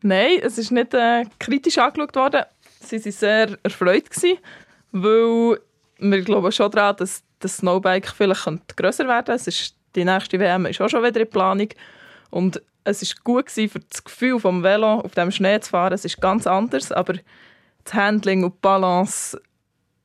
Nein, 0.02 0.40
es 0.42 0.58
ist 0.58 0.72
nicht 0.72 0.94
äh, 0.94 1.26
kritisch 1.40 1.78
angeschaut 1.78 2.16
worden. 2.16 2.44
Sie 2.80 3.04
waren 3.04 3.12
sehr 3.12 3.58
erfreut, 3.64 4.10
gewesen, 4.10 4.38
weil 4.92 5.60
wir 6.00 6.22
glauben 6.22 6.52
schon 6.52 6.72
daran, 6.72 6.96
dass 6.98 7.24
das 7.40 7.58
Snowbike 7.58 8.08
vielleicht 8.08 8.78
grösser 8.78 9.08
werden 9.08 9.26
könnte. 9.26 9.32
Es 9.34 9.48
ist, 9.48 9.76
die 9.96 10.06
nächste 10.06 10.40
WM 10.40 10.66
ist 10.66 10.80
auch 10.82 10.90
schon 10.90 11.04
wieder 11.04 11.22
in 11.22 11.30
Planung. 11.30 11.70
Und 12.30 12.62
es 12.84 13.02
war 13.02 13.24
gut 13.24 13.48
gewesen, 13.48 13.70
für 13.70 13.80
das 13.80 14.04
Gefühl 14.04 14.40
vom 14.40 14.64
Velo 14.64 15.02
auf 15.02 15.14
dem 15.14 15.32
Schnee 15.32 15.60
zu 15.60 15.72
fahren. 15.72 15.94
Es 15.94 16.06
ist 16.06 16.22
ganz 16.22 16.48
anders, 16.48 16.92
aber 16.92 17.16
das 17.84 17.94
Handling 17.94 18.44
und 18.44 18.56
die 18.56 18.60
Balance 18.62 19.42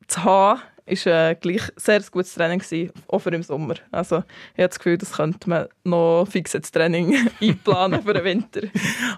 zu 0.09 0.24
haben, 0.24 0.62
ist 0.87 1.07
äh, 1.07 1.35
gleich 1.35 1.62
sehr 1.76 2.01
gutes 2.11 2.35
Training 2.35 2.59
gewesen, 2.59 2.93
auch 3.09 3.20
für 3.20 3.30
im 3.30 3.43
Sommer. 3.43 3.74
Also 3.91 4.24
ich 4.55 4.59
habe 4.59 4.68
das 4.68 4.78
Gefühl, 4.78 4.99
das 4.99 5.12
könnte 5.12 5.49
man 5.49 5.68
noch 5.85 6.26
fix 6.28 6.55
ins 6.55 6.70
Training 6.70 7.28
einplanen 7.41 8.03
für 8.03 8.14
den 8.14 8.24
Winter. 8.24 8.62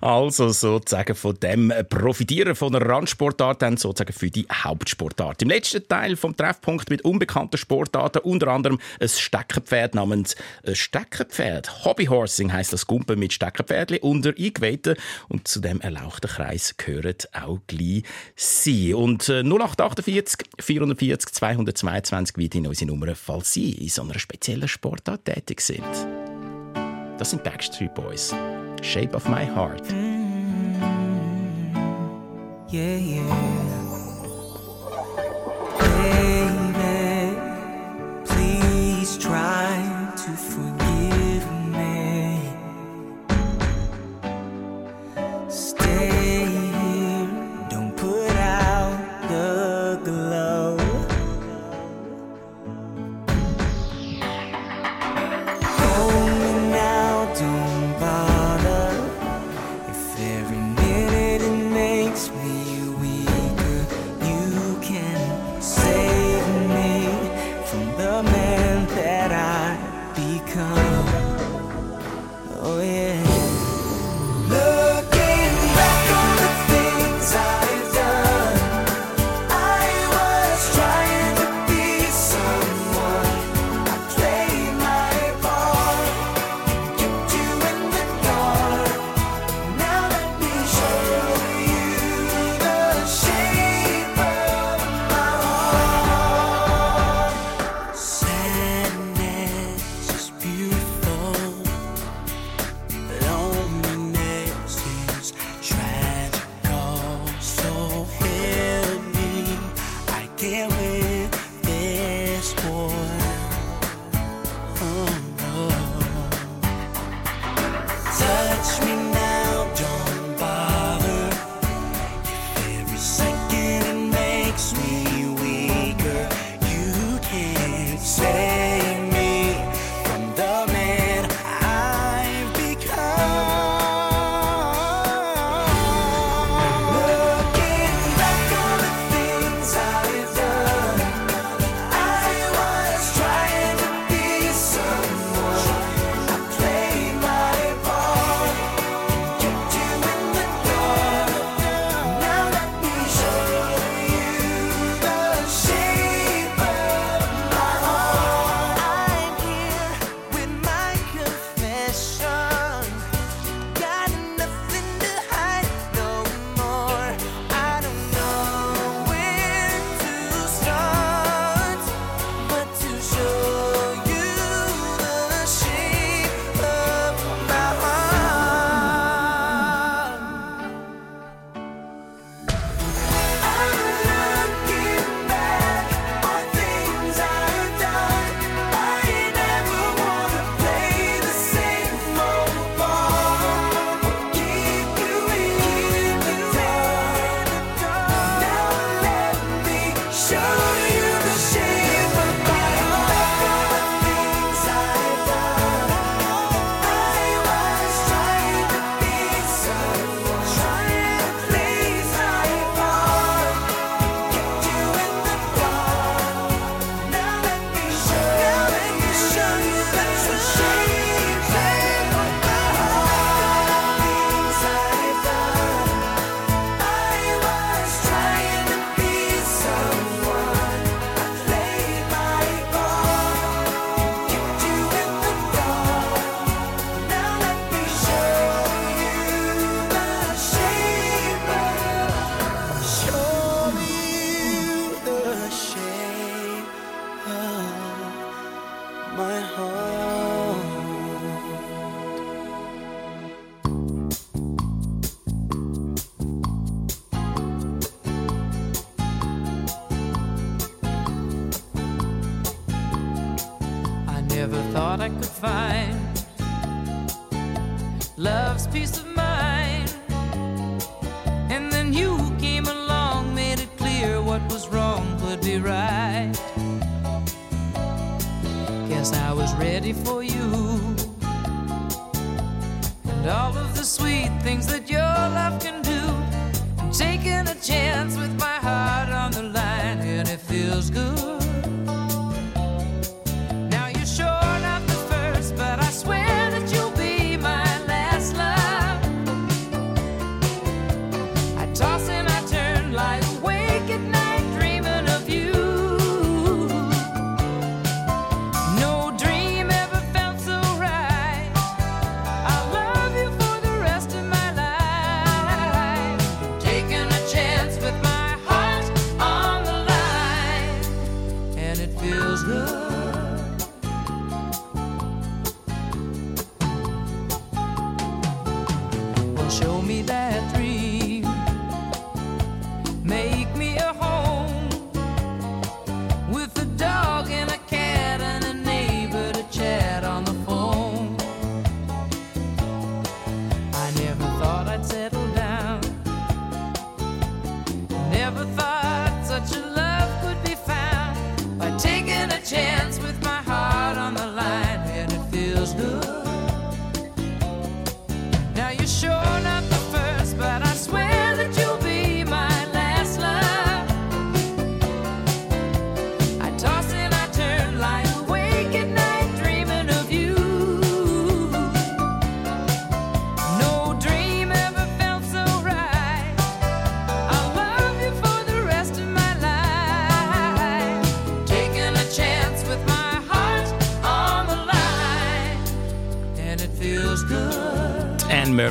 Also 0.00 0.50
sozusagen 0.50 1.14
von 1.14 1.34
dem 1.40 1.72
profitieren 1.88 2.54
von 2.54 2.74
einer 2.74 2.86
Randsportart 2.86 3.62
dann 3.62 3.76
sozusagen 3.76 4.12
für 4.12 4.30
die 4.30 4.46
Hauptsportart. 4.52 5.42
Im 5.42 5.48
letzten 5.48 5.86
Teil 5.88 6.16
vom 6.16 6.36
Treffpunkt 6.36 6.90
mit 6.90 7.02
unbekannten 7.02 7.56
Sportarten 7.56 8.18
unter 8.18 8.48
anderem 8.48 8.78
ein 9.00 9.08
Steckenpferd 9.08 9.94
namens 9.94 10.36
ein 10.66 10.74
Steckenpferd. 10.74 11.84
Hobbyhorsing 11.84 12.52
heißt 12.52 12.72
das 12.72 12.86
Gumpen 12.86 13.18
mit 13.18 13.32
Steckenpferdli 13.32 14.00
unter 14.00 14.34
Eingeweihten 14.38 14.96
und 15.28 15.48
zu 15.48 15.60
dem 15.60 15.80
erlauchten 15.80 16.28
Kreis 16.28 16.76
gehört 16.76 17.28
auch 17.32 17.60
gleich 17.66 18.02
sie. 18.36 18.94
Und 18.94 19.28
äh, 19.28 19.42
0848 19.42 20.46
440 20.60 21.34
222 21.54 22.36
weiterhin 22.42 22.66
unsere 22.66 22.90
Nummer, 22.90 23.14
falls 23.14 23.52
Sie 23.52 23.72
in 23.72 23.88
so 23.88 24.02
einer 24.02 24.18
speziellen 24.18 24.68
Sportart 24.68 25.24
tätig 25.24 25.60
sind. 25.60 25.84
Das 27.18 27.30
sind 27.30 27.44
Backstreet 27.44 27.94
Boys. 27.94 28.34
Shape 28.82 29.14
of 29.14 29.28
My 29.28 29.46
Heart. 29.46 29.90
Yeah, 32.70 32.96
yeah. 32.96 33.22
Baby, 35.78 36.33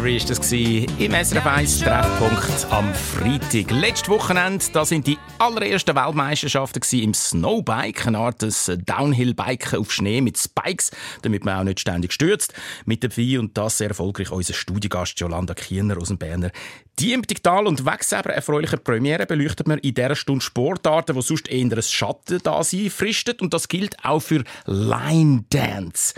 Carey 0.04 0.18
ist 0.18 0.30
das 0.30 0.52
im 0.52 1.14
SRF 1.14 1.46
1 1.46 1.80
Treffpunkt 1.80 2.68
am 2.72 2.94
Freitag. 2.94 3.72
Letztes 3.72 4.10
Wochenende, 4.10 4.66
da 4.74 4.84
sind 4.84 5.08
die 5.08 5.18
allerersten 5.40 5.96
Weltmeisterschaften 5.96 6.82
im 7.00 7.14
Snowbike, 7.14 8.08
eine 8.08 8.18
Art 8.18 8.42
Downhill-Biken 8.42 9.80
auf 9.80 9.94
Schnee 9.94 10.20
mit 10.20 10.38
Spikes, 10.38 10.92
damit 11.22 11.46
man 11.46 11.58
auch 11.58 11.64
nicht 11.64 11.80
ständig 11.80 12.12
stürzt. 12.12 12.54
Mit 12.84 13.02
dem 13.02 13.12
Vieh 13.12 13.38
und 13.38 13.58
das 13.58 13.78
sehr 13.78 13.88
erfolgreich 13.88 14.30
unser 14.30 14.54
Studiogast 14.54 15.18
Jolanda 15.22 15.54
Kiener 15.54 15.98
aus 15.98 16.10
dem 16.10 16.18
Berner 16.18 16.52
die 17.00 17.14
im 17.14 17.24
digital 17.24 17.66
und 17.66 17.88
wegselber 17.88 18.34
erfreulichen 18.34 18.84
Premiere 18.84 19.26
beleuchtet 19.26 19.68
man 19.68 19.80
in 19.80 19.96
dieser 19.96 20.16
Stunde 20.16 20.42
Sportarten, 20.46 21.16
die 21.16 21.22
sonst 21.24 21.50
eher 21.50 21.66
ein 21.66 21.82
Schatten 21.82 22.40
da 22.44 22.64
sein 22.64 22.92
fristet. 22.92 23.42
Und 23.42 23.52
das 23.54 23.68
gilt 23.68 23.96
auch 24.04 24.20
für 24.20 24.44
Line 24.68 25.44
Dance. 25.50 26.14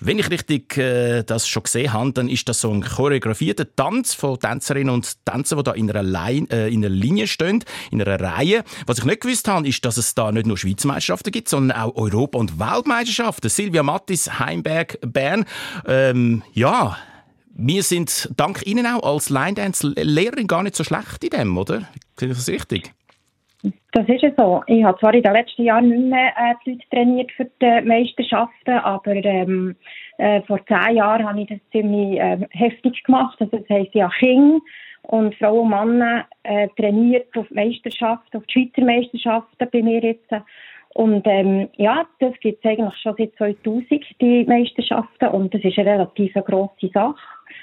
Wenn 0.00 0.18
ich 0.18 0.30
richtig 0.30 0.76
äh, 0.76 1.24
das 1.24 1.48
schon 1.48 1.64
gesehen 1.64 1.92
habe, 1.92 2.12
dann 2.12 2.28
ist 2.28 2.48
das 2.48 2.60
so 2.60 2.70
ein 2.70 2.82
choreografierter 2.82 3.66
Tanz 3.74 4.14
von 4.14 4.38
Tänzerinnen 4.38 4.94
und 4.94 5.24
Tänzern, 5.24 5.58
die 5.58 5.64
da 5.64 5.72
in 5.72 5.90
einer, 5.90 6.04
Line, 6.04 6.46
äh, 6.50 6.72
in 6.72 6.84
einer 6.84 6.94
Linie 6.94 7.26
stehen, 7.26 7.64
in 7.90 8.00
einer 8.00 8.20
Reihe. 8.20 8.62
Was 8.86 8.98
ich 8.98 9.04
nicht 9.04 9.22
gewusst 9.22 9.48
habe, 9.48 9.66
ist, 9.66 9.84
dass 9.84 9.96
es 9.96 10.14
da 10.14 10.30
nicht 10.30 10.46
nur 10.46 10.56
Schweizer 10.56 10.86
Meisterschaften 10.86 11.32
gibt, 11.32 11.48
sondern 11.48 11.76
auch 11.76 11.96
Europa- 11.96 12.38
und 12.38 12.60
Weltmeisterschaften. 12.60 13.48
Silvia 13.48 13.82
Mattis, 13.82 14.38
Heimberg, 14.38 14.98
Bern. 15.00 15.44
Ähm, 15.86 16.44
ja, 16.52 16.96
wir 17.54 17.82
sind 17.82 18.30
dank 18.36 18.64
Ihnen 18.66 18.86
auch 18.86 19.02
als 19.02 19.30
Line 19.30 19.54
Dance-Lehrerin 19.54 20.46
gar 20.46 20.62
nicht 20.62 20.76
so 20.76 20.84
schlecht 20.84 21.24
in 21.24 21.30
dem, 21.30 21.58
oder? 21.58 21.88
Sehe 22.16 22.28
ich 22.28 22.36
das 22.36 22.48
richtig? 22.48 22.92
Das 23.92 24.08
ist 24.08 24.22
ja 24.22 24.30
so. 24.36 24.62
Ich 24.66 24.84
habe 24.84 24.98
zwar 24.98 25.14
in 25.14 25.22
den 25.22 25.32
letzten 25.32 25.64
Jahren 25.64 25.88
nicht 25.88 26.10
mehr 26.10 26.32
äh, 26.36 26.54
die 26.64 26.72
Leute 26.72 26.88
trainiert 26.90 27.32
für 27.32 27.46
die 27.60 27.80
Meisterschaften, 27.86 28.78
aber 28.78 29.16
ähm, 29.16 29.74
äh, 30.18 30.42
vor 30.42 30.64
zehn 30.66 30.96
Jahren 30.96 31.28
habe 31.28 31.40
ich 31.40 31.48
das 31.48 31.58
ziemlich 31.72 32.20
äh, 32.20 32.38
heftig 32.50 33.02
gemacht. 33.02 33.36
Also 33.40 33.56
das 33.56 33.68
heisst, 33.68 33.94
ich 33.94 34.02
habe 34.02 34.14
Kinder 34.18 34.60
und 35.02 35.34
Frauen 35.36 35.60
und 35.60 35.70
Männer 35.70 36.26
äh, 36.44 36.68
trainiert 36.76 37.36
auf 37.36 37.48
die 37.48 37.54
Meisterschaften, 37.54 38.36
auf 38.36 38.46
die 38.46 38.52
Schweizer 38.52 38.84
Meisterschaften 38.84 39.68
bei 39.72 39.82
mir 39.82 40.02
jetzt. 40.02 40.30
Und 40.94 41.26
ähm, 41.26 41.68
ja, 41.76 42.06
das 42.20 42.34
gibt 42.40 42.64
es 42.64 42.70
eigentlich 42.70 42.94
schon 43.02 43.14
seit 43.18 43.34
2000, 43.36 44.04
die 44.20 44.44
Meisterschaften. 44.44 45.28
Und 45.28 45.54
das 45.54 45.62
ist 45.62 45.78
eine 45.78 45.92
relativ 45.92 46.34
grosse 46.34 46.88
Sache. 46.92 47.16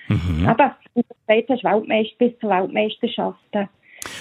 Mhm. 0.08 0.48
Aber, 0.48 0.76
wie 0.93 1.02
du 1.02 1.08
gesagt 1.28 1.50
hast, 1.50 1.64
Weltmeister 1.64 2.16
bis 2.20 2.39
zu 2.39 2.50
Weltmeisterschaften. 2.50 3.70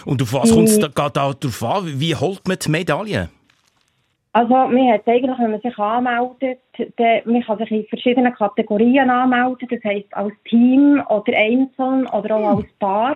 Und 0.05 0.23
auf 0.23 0.33
was 0.33 0.53
kommt 0.53 0.69
es 0.69 0.79
da, 0.79 0.89
geht 0.89 1.17
da 1.17 1.33
darauf 1.33 1.63
an? 1.63 2.01
Wie 2.01 2.15
holt 2.15 2.47
man 2.47 2.59
die 2.59 2.71
Medaille? 2.71 3.29
Also 4.33 4.53
man 4.53 4.93
hat 4.93 5.07
eigentlich, 5.07 5.39
wenn 5.39 5.53
man 5.53 5.61
sich 5.61 5.79
anmeldet, 5.79 6.59
dann, 6.97 7.21
man 7.25 7.43
kann 7.43 7.59
sich 7.59 7.71
in 7.71 7.87
verschiedenen 7.87 8.35
Kategorien 8.35 9.09
anmelden, 9.09 9.69
das 9.71 9.85
heisst 9.85 10.13
als 10.13 10.35
Team 10.49 11.01
oder 11.09 11.33
einzeln 11.37 12.07
oder 12.09 12.37
auch 12.37 12.57
als 12.59 12.73
Paar. 12.81 13.15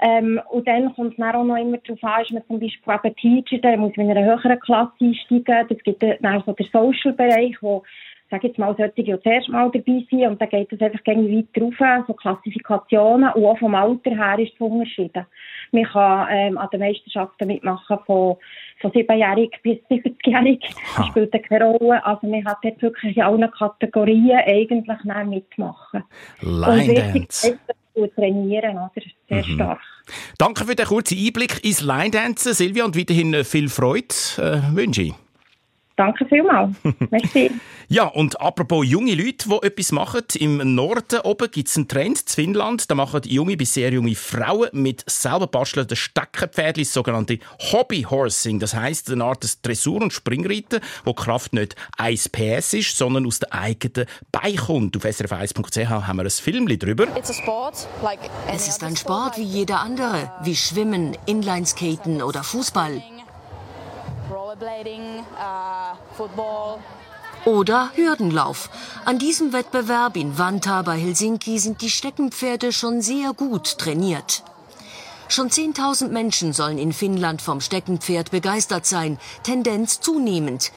Ähm, 0.00 0.40
und 0.50 0.66
dann 0.68 0.94
kommt 0.94 1.12
es 1.12 1.16
dann 1.16 1.34
auch 1.34 1.44
noch 1.44 1.56
immer 1.56 1.76
darauf 1.78 2.02
an, 2.04 2.22
ist 2.22 2.32
man 2.32 2.46
zum 2.46 2.60
Beispiel 2.60 2.94
eben 2.94 3.16
Teacher, 3.16 3.58
dann 3.60 3.80
muss 3.80 3.96
man 3.96 4.08
in 4.08 4.16
einer 4.16 4.26
höheren 4.26 4.60
Klasse 4.60 4.92
einsteigen. 5.00 5.66
Das 5.68 5.78
gibt 5.84 6.02
dann 6.02 6.42
so 6.46 6.52
den 6.52 6.68
Social-Bereich, 6.72 7.56
wo 7.60 7.82
sage 8.30 8.48
jetzt 8.48 8.58
mal, 8.58 8.74
solche, 8.76 9.02
die 9.02 9.16
zuerst 9.22 9.48
mal 9.48 9.70
dabei 9.70 10.04
sind 10.10 10.26
und 10.26 10.40
dann 10.40 10.48
geht 10.48 10.70
das 10.70 10.80
einfach 10.80 11.02
gegen 11.04 11.28
weiter 11.28 11.62
rauf, 11.62 12.04
so 12.06 12.12
Klassifikationen 12.14 13.32
und 13.32 13.44
auch 13.44 13.58
vom 13.58 13.74
Alter 13.74 14.10
her 14.10 14.38
ist 14.38 14.52
es 14.54 14.60
unterschieden. 14.60 15.26
Man 15.72 15.84
kann 15.84 16.28
ähm, 16.30 16.58
an 16.58 16.68
den 16.72 16.80
Meisterschaften 16.80 17.46
mitmachen 17.48 17.98
von, 18.06 18.36
von 18.80 18.92
7-jährig 18.92 19.58
bis 19.62 19.78
70-jährig, 19.90 20.60
das 20.96 21.06
spielt 21.06 21.48
keine 21.48 21.64
Rolle. 21.64 22.04
Also 22.04 22.26
man 22.26 22.44
hat 22.44 22.58
dort 22.62 22.80
wirklich 22.82 23.16
in 23.16 23.22
allen 23.22 23.50
Kategorien 23.50 24.40
eigentlich 24.46 25.04
mitmachen. 25.26 26.04
Line 26.40 26.82
und 26.82 26.88
wichtig 26.88 27.28
Dance. 27.28 27.58
du 27.94 28.06
trainieren, 28.08 28.76
oder? 28.76 28.90
Sehr 29.28 29.46
Mhm. 29.46 29.54
stark. 29.54 29.80
Danke 30.38 30.64
für 30.64 30.74
den 30.74 30.86
kurzen 30.86 31.18
Einblick 31.18 31.62
ins 31.64 31.82
Line 31.82 32.10
Dancen, 32.10 32.54
Silvia, 32.54 32.84
und 32.84 32.96
weiterhin 32.96 33.34
äh, 33.34 33.44
viel 33.44 33.68
Freude 33.68 34.14
äh, 34.38 34.74
wünsche 34.74 35.02
ich. 35.02 35.27
Danke 35.98 36.26
vielmals. 36.26 36.76
Merci. 37.10 37.50
Ja, 37.88 38.04
und 38.04 38.40
apropos 38.40 38.86
junge 38.86 39.16
Leute, 39.16 39.48
die 39.48 39.66
etwas 39.66 39.90
machen, 39.90 40.22
im 40.38 40.76
Norden 40.76 41.20
oben 41.24 41.50
gibt 41.50 41.68
es 41.68 41.76
einen 41.76 41.88
Trend 41.88 42.20
in 42.20 42.28
Finnland. 42.28 42.88
Da 42.88 42.94
machen 42.94 43.22
junge 43.24 43.56
bis 43.56 43.74
sehr 43.74 43.92
junge 43.92 44.14
Frauen 44.14 44.68
mit 44.72 45.02
selber 45.10 45.48
bastelnden 45.48 45.96
Steckenpferdchen 45.96 46.84
das 46.84 46.92
sogenannte 46.92 47.40
Hobbyhorsing. 47.72 48.60
Das 48.60 48.74
heisst, 48.74 49.10
eine 49.10 49.24
Art 49.24 49.42
des 49.42 49.60
Dressur- 49.60 50.00
und 50.00 50.12
Springreiten, 50.12 50.80
wo 51.04 51.10
die 51.10 51.22
Kraft 51.22 51.52
nicht 51.52 51.74
1 51.96 52.28
PS 52.28 52.74
ist, 52.74 52.96
sondern 52.96 53.26
aus 53.26 53.40
der 53.40 53.52
eigenen 53.52 54.06
Bein 54.30 54.54
kommt. 54.54 54.96
Auf 54.96 55.04
srf1.ch 55.04 55.88
haben 55.88 56.16
wir 56.16 56.22
ein 56.22 56.30
Film 56.30 56.66
drüber. 56.66 57.08
Es 57.16 58.68
ist 58.68 58.84
ein 58.84 58.96
Sport 58.96 59.36
wie 59.36 59.42
jeder 59.42 59.80
andere, 59.80 60.30
wie 60.44 60.54
Schwimmen, 60.54 61.16
Inlineskaten 61.26 62.22
oder 62.22 62.44
Fußball. 62.44 63.02
Rollerblading, 64.30 65.20
uh, 65.20 65.96
football. 66.16 66.78
Oder 67.44 67.90
Hürdenlauf. 67.94 68.68
An 69.04 69.18
diesem 69.18 69.52
Wettbewerb 69.52 70.16
in 70.16 70.36
Vantaa 70.36 70.82
bei 70.82 70.98
Helsinki 70.98 71.58
sind 71.58 71.80
die 71.80 71.90
Steckenpferde 71.90 72.72
schon 72.72 73.00
sehr 73.00 73.32
gut 73.32 73.78
trainiert. 73.78 74.42
Schon 75.28 75.50
10.000 75.50 76.08
Menschen 76.08 76.52
sollen 76.52 76.78
in 76.78 76.92
Finnland 76.92 77.42
vom 77.42 77.60
Steckenpferd 77.60 78.30
begeistert 78.30 78.86
sein, 78.86 79.18
Tendenz 79.42 80.00
zunehmend. 80.00 80.72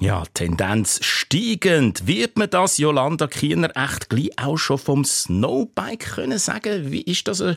Ja, 0.00 0.22
Tendenz 0.32 1.00
steigend. 1.02 2.06
Wird 2.06 2.38
man 2.38 2.48
das, 2.50 2.78
Jolanda 2.78 3.26
Kiener, 3.26 3.76
echt 3.76 4.08
gleich 4.08 4.30
auch 4.36 4.56
schon 4.56 4.78
vom 4.78 5.04
Snowbike 5.04 6.14
können 6.14 6.38
sagen? 6.38 6.92
Wie 6.92 7.02
ist 7.02 7.26
das 7.26 7.40
eine 7.40 7.56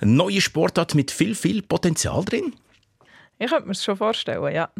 neue 0.00 0.40
Sportart 0.40 0.96
mit 0.96 1.12
viel, 1.12 1.36
viel 1.36 1.62
Potenzial 1.62 2.24
drin? 2.24 2.54
Ich 3.38 3.50
könnte 3.50 3.66
mir 3.66 3.72
das 3.72 3.84
schon 3.84 3.96
vorstellen, 3.96 4.54
ja. 4.54 4.70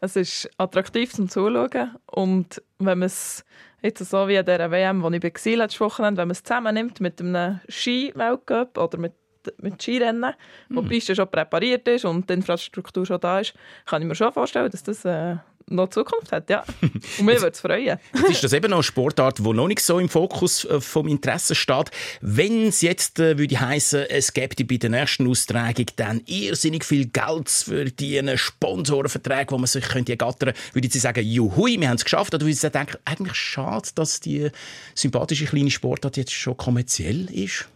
Es 0.00 0.16
ist 0.16 0.50
attraktiv 0.58 1.12
zum 1.12 1.28
Zuschauen 1.28 1.96
und 2.06 2.60
wenn 2.78 2.98
man 2.98 3.06
es 3.06 3.44
jetzt 3.82 4.04
so 4.04 4.26
wie 4.26 4.38
an 4.38 4.44
dieser 4.44 4.70
WM, 4.70 5.02
wo 5.02 5.10
ich 5.10 5.22
war, 5.22 5.56
letztes 5.56 5.80
Wochenende, 5.80 6.20
wenn 6.20 6.28
man 6.28 6.32
es 6.32 6.42
zusammennimmt 6.42 7.00
mit 7.00 7.20
einem 7.20 7.60
Ski-Weltcup 7.68 8.78
oder 8.78 8.98
mit, 8.98 9.12
mit 9.58 9.80
Skirennen, 9.80 10.34
wo 10.70 10.80
die 10.80 10.88
Piste 10.88 11.14
schon 11.14 11.30
präpariert 11.30 11.86
ist 11.86 12.04
und 12.04 12.28
die 12.28 12.34
Infrastruktur 12.34 13.06
schon 13.06 13.20
da 13.20 13.40
ist, 13.40 13.54
kann 13.86 14.02
ich 14.02 14.08
mir 14.08 14.14
schon 14.14 14.32
vorstellen, 14.32 14.70
dass 14.70 14.82
das 14.82 15.04
äh, 15.04 15.36
noch 15.68 15.90
Zukunft 15.90 16.32
hat, 16.32 16.50
ja. 16.50 16.64
Und 17.18 17.26
mir 17.26 17.36
würde 17.36 17.48
es 17.48 17.60
freuen. 17.60 17.98
Jetzt 18.14 18.30
ist 18.30 18.44
das 18.44 18.52
eben 18.52 18.70
noch 18.70 18.78
eine 18.78 18.82
Sportart, 18.82 19.38
die 19.38 19.42
noch 19.42 19.68
nicht 19.68 19.80
so 19.80 19.98
im 19.98 20.08
Fokus 20.08 20.64
äh, 20.64 20.80
vom 20.80 21.08
Interesse 21.08 21.54
steht. 21.54 21.90
Wenn 22.20 22.68
es 22.68 22.80
jetzt 22.82 23.18
äh, 23.18 23.38
würde 23.38 23.60
heißen, 23.60 24.06
es 24.08 24.32
gäbe 24.32 24.64
bei 24.64 24.76
der 24.76 24.90
nächsten 24.90 25.28
Austragung 25.28 25.86
dann 25.96 26.22
irrsinnig 26.26 26.84
viel 26.84 27.06
Geld 27.06 27.48
zu 27.48 27.70
verdienen, 27.70 28.38
Sponsorenverträge, 28.38 29.52
wo 29.52 29.58
man 29.58 29.66
sich 29.66 29.84
könnte 29.88 30.12
ergattern, 30.12 30.52
würde 30.72 30.88
Sie 30.90 30.98
sagen, 30.98 31.24
juhui, 31.24 31.80
wir 31.80 31.88
haben 31.88 31.96
es 31.96 32.04
geschafft? 32.04 32.34
Oder 32.34 32.44
würde 32.44 32.56
Sie 32.56 32.70
denken, 32.70 32.98
eigentlich 33.04 33.34
schade, 33.34 33.88
dass 33.94 34.20
die 34.20 34.50
sympathische 34.94 35.46
kleine 35.46 35.70
Sportart 35.70 36.16
jetzt 36.16 36.32
schon 36.32 36.56
kommerziell 36.56 37.30
ist? 37.30 37.68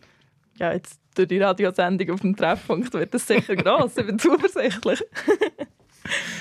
Ja, 0.58 0.72
jetzt 0.72 0.98
durch 1.14 1.28
die 1.28 1.38
Radiosendung 1.38 2.10
auf 2.10 2.20
dem 2.20 2.36
Treffpunkt 2.36 2.92
wird 2.94 3.14
das 3.14 3.26
sicher 3.26 3.56
gross. 3.56 3.96
Ich 3.96 4.06
bin 4.06 4.18
zuversichtlich. 4.18 5.02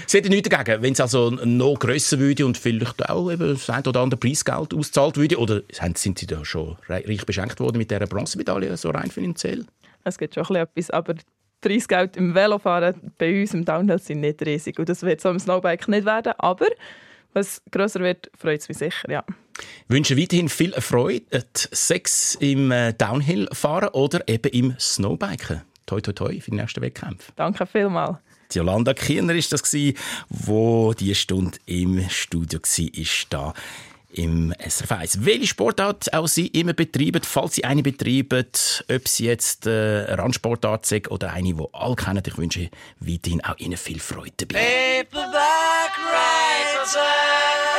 Sie 0.07 0.17
hätten 0.17 0.29
nichts 0.29 0.49
dagegen, 0.49 0.81
wenn 0.81 0.93
es 0.93 1.01
also 1.01 1.29
noch 1.31 1.75
grösser 1.75 2.19
würde 2.19 2.45
und 2.45 2.57
vielleicht 2.57 3.09
auch 3.09 3.31
eben 3.31 3.53
das 3.53 3.69
ein 3.69 3.85
oder 3.85 4.01
andere 4.01 4.19
Preisgeld 4.19 4.73
ausgezahlt 4.73 5.17
würde? 5.17 5.37
Oder 5.37 5.61
sind 5.71 6.17
Sie 6.17 6.27
da 6.27 6.43
schon 6.45 6.77
reich 6.87 7.25
beschenkt 7.25 7.59
worden 7.59 7.77
mit 7.77 7.91
dieser 7.91 8.07
Bronzemedaille, 8.07 8.75
so 8.77 8.89
rein 8.89 9.11
finanziell? 9.11 9.65
Es 10.03 10.17
gibt 10.17 10.35
schon 10.35 10.43
ein 10.43 10.47
bisschen 10.49 10.63
etwas, 10.63 10.89
aber 10.91 11.15
Preisgeld 11.61 12.15
im 12.15 12.35
Velofahren 12.35 13.11
bei 13.17 13.41
uns 13.41 13.53
im 13.53 13.65
Downhill 13.65 13.99
sind 13.99 14.21
nicht 14.21 14.45
riesig. 14.45 14.77
Und 14.77 14.87
das 14.87 15.01
wird 15.01 15.19
so 15.19 15.29
im 15.29 15.39
Snowbike 15.39 15.87
nicht 15.87 16.05
werden. 16.05 16.33
Aber 16.37 16.67
es 17.33 17.61
grösser 17.71 17.99
wird, 18.01 18.29
freut 18.37 18.61
es 18.61 18.69
mich 18.69 18.77
sicher, 18.77 19.09
ja. 19.09 19.23
wünsche 19.87 20.17
weiterhin 20.17 20.47
viel 20.47 20.71
Freude, 20.73 21.43
Sex 21.53 22.35
im 22.39 22.71
äh, 22.71 22.93
Downhill-Fahren 22.93 23.89
oder 23.89 24.27
eben 24.27 24.51
im 24.51 24.75
Snowbiken. 24.79 25.61
Toi, 25.85 26.01
toi, 26.01 26.13
toi 26.13 26.39
für 26.39 26.51
die 26.51 26.57
nächsten 26.57 26.81
Wettkämpfe. 26.81 27.31
Danke 27.35 27.65
vielmals. 27.65 28.17
Jolanda 28.53 28.93
Kiener 28.93 29.35
ist 29.35 29.51
das 29.51 29.63
gsi, 29.63 29.95
wo 30.29 30.93
die 30.93 31.15
Stunde 31.15 31.57
im 31.65 32.07
Studio 32.09 32.59
war, 32.59 32.93
ist 32.93 33.27
da 33.29 33.53
im 34.15 34.53
SRF 34.59 34.91
1. 34.91 35.25
Welche 35.25 35.47
Sportart 35.47 36.13
auch 36.13 36.27
Sie 36.27 36.47
immer 36.47 36.73
betreiben, 36.73 37.21
falls 37.23 37.55
Sie 37.55 37.65
eine 37.65 37.83
betreiben, 37.83 38.45
ob 38.89 39.07
sie 39.07 39.25
jetzt 39.25 39.67
äh, 39.67 40.05
eine 40.07 40.17
Randsportart 40.17 40.85
sind 40.85 41.11
oder 41.11 41.33
eine, 41.33 41.53
die 41.53 41.63
alle 41.73 41.95
kennen, 41.95 42.23
ich 42.25 42.37
wünsche 42.37 42.69
weiterhin 42.99 43.43
auch 43.43 43.57
Ihnen 43.57 43.77
viel 43.77 43.99
Freude 43.99 44.33
dabei. 44.37 45.05
Paperback 45.09 45.97
writer. 45.97 47.74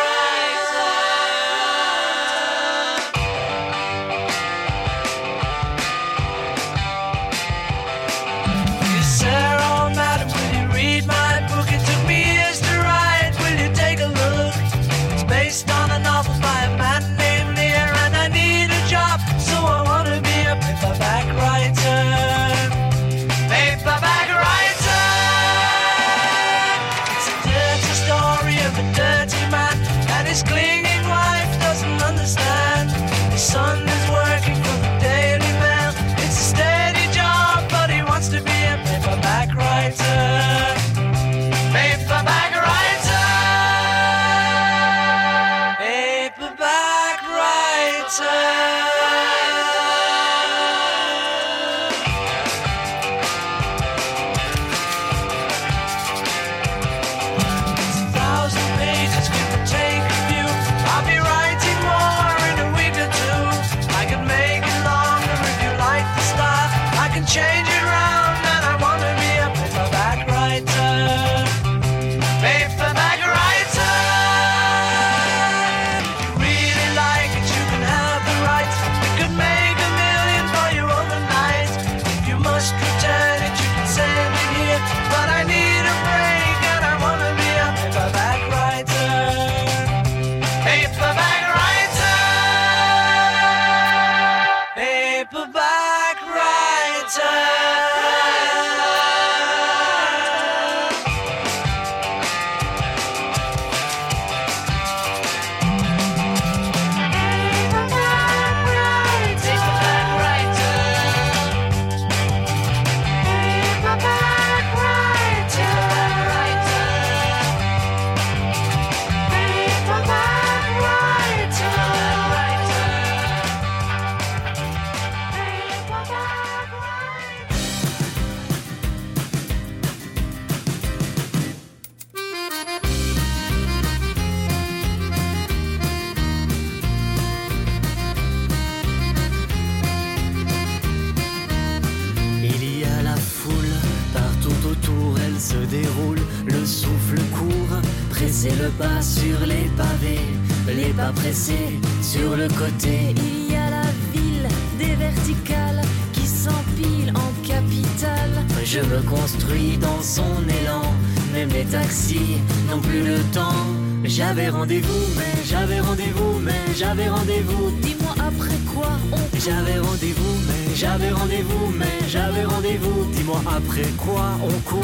Rendez-vous, 164.67 165.15
mais 165.17 165.45
j'avais 165.45 165.79
rendez-vous, 165.79 166.41
mais 166.41 166.75
j'avais 166.75 167.09
rendez-vous. 167.09 167.71
Dis-moi 167.83 168.15
après 168.19 168.59
quoi 168.75 168.91
on 169.13 169.39
J'avais 169.39 169.79
rendez-vous, 169.79 170.37
mais 170.49 170.75
j'avais 170.75 171.11
rendez-vous, 171.11 171.73
mais 171.79 172.09
j'avais 172.09 172.45
rendez-vous. 172.45 173.05
Dis-moi 173.13 173.41
après 173.47 173.89
quoi 173.97 174.25
on 174.43 174.59
court. 174.69 174.83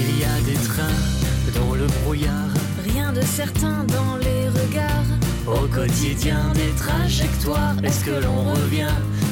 Il 0.00 0.18
y 0.18 0.24
a 0.24 0.40
des 0.40 0.60
trains 0.66 1.00
dans 1.54 1.74
le 1.76 1.86
brouillard. 2.02 2.32
Rien 2.92 3.12
de 3.12 3.22
certain 3.22 3.84
dans 3.84 4.16
les 4.16 4.48
regards. 4.48 5.18
Au 5.48 5.66
quotidien 5.66 6.52
des 6.54 6.72
trajectoires, 6.76 7.74
est-ce 7.82 8.04
que 8.04 8.10
l'on 8.10 8.37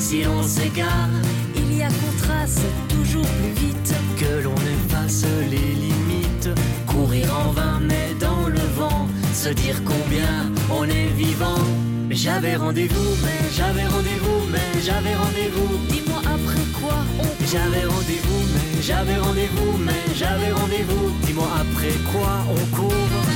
si 0.06 0.22
l'on 0.22 0.42
s'égare 0.42 1.10
Il 1.56 1.78
y 1.78 1.82
a 1.82 1.88
qu'on 1.88 2.14
trace 2.24 2.60
toujours 2.88 3.26
plus 3.38 3.54
vite. 3.64 3.92
Que 4.16 4.44
l'on 4.44 4.60
efface 4.76 5.24
les 5.50 5.70
limites, 5.84 6.48
courir 6.86 7.26
en 7.44 7.50
vain 7.50 7.80
mais 7.80 8.14
dans 8.20 8.46
le 8.46 8.64
vent, 8.78 9.08
se 9.34 9.48
dire 9.48 9.82
combien 9.84 10.34
on 10.70 10.84
est 10.84 11.10
vivant. 11.24 11.62
J'avais 12.10 12.56
rendez-vous, 12.56 13.10
mais 13.24 13.40
j'avais 13.56 13.86
rendez-vous, 13.94 14.40
mais 14.52 14.80
j'avais 14.86 15.16
rendez-vous. 15.24 15.72
Dis-moi 15.90 16.20
après 16.36 16.66
quoi 16.80 16.98
on 17.18 17.30
J'avais 17.52 17.84
rendez-vous, 17.94 18.42
mais 18.54 18.82
j'avais 18.82 19.18
rendez-vous, 19.26 19.72
mais 19.86 20.04
j'avais 20.14 20.52
rendez-vous. 20.52 21.06
Dis-moi 21.26 21.48
après 21.62 21.94
quoi 22.12 22.32
on 22.54 22.76
court. 22.76 23.35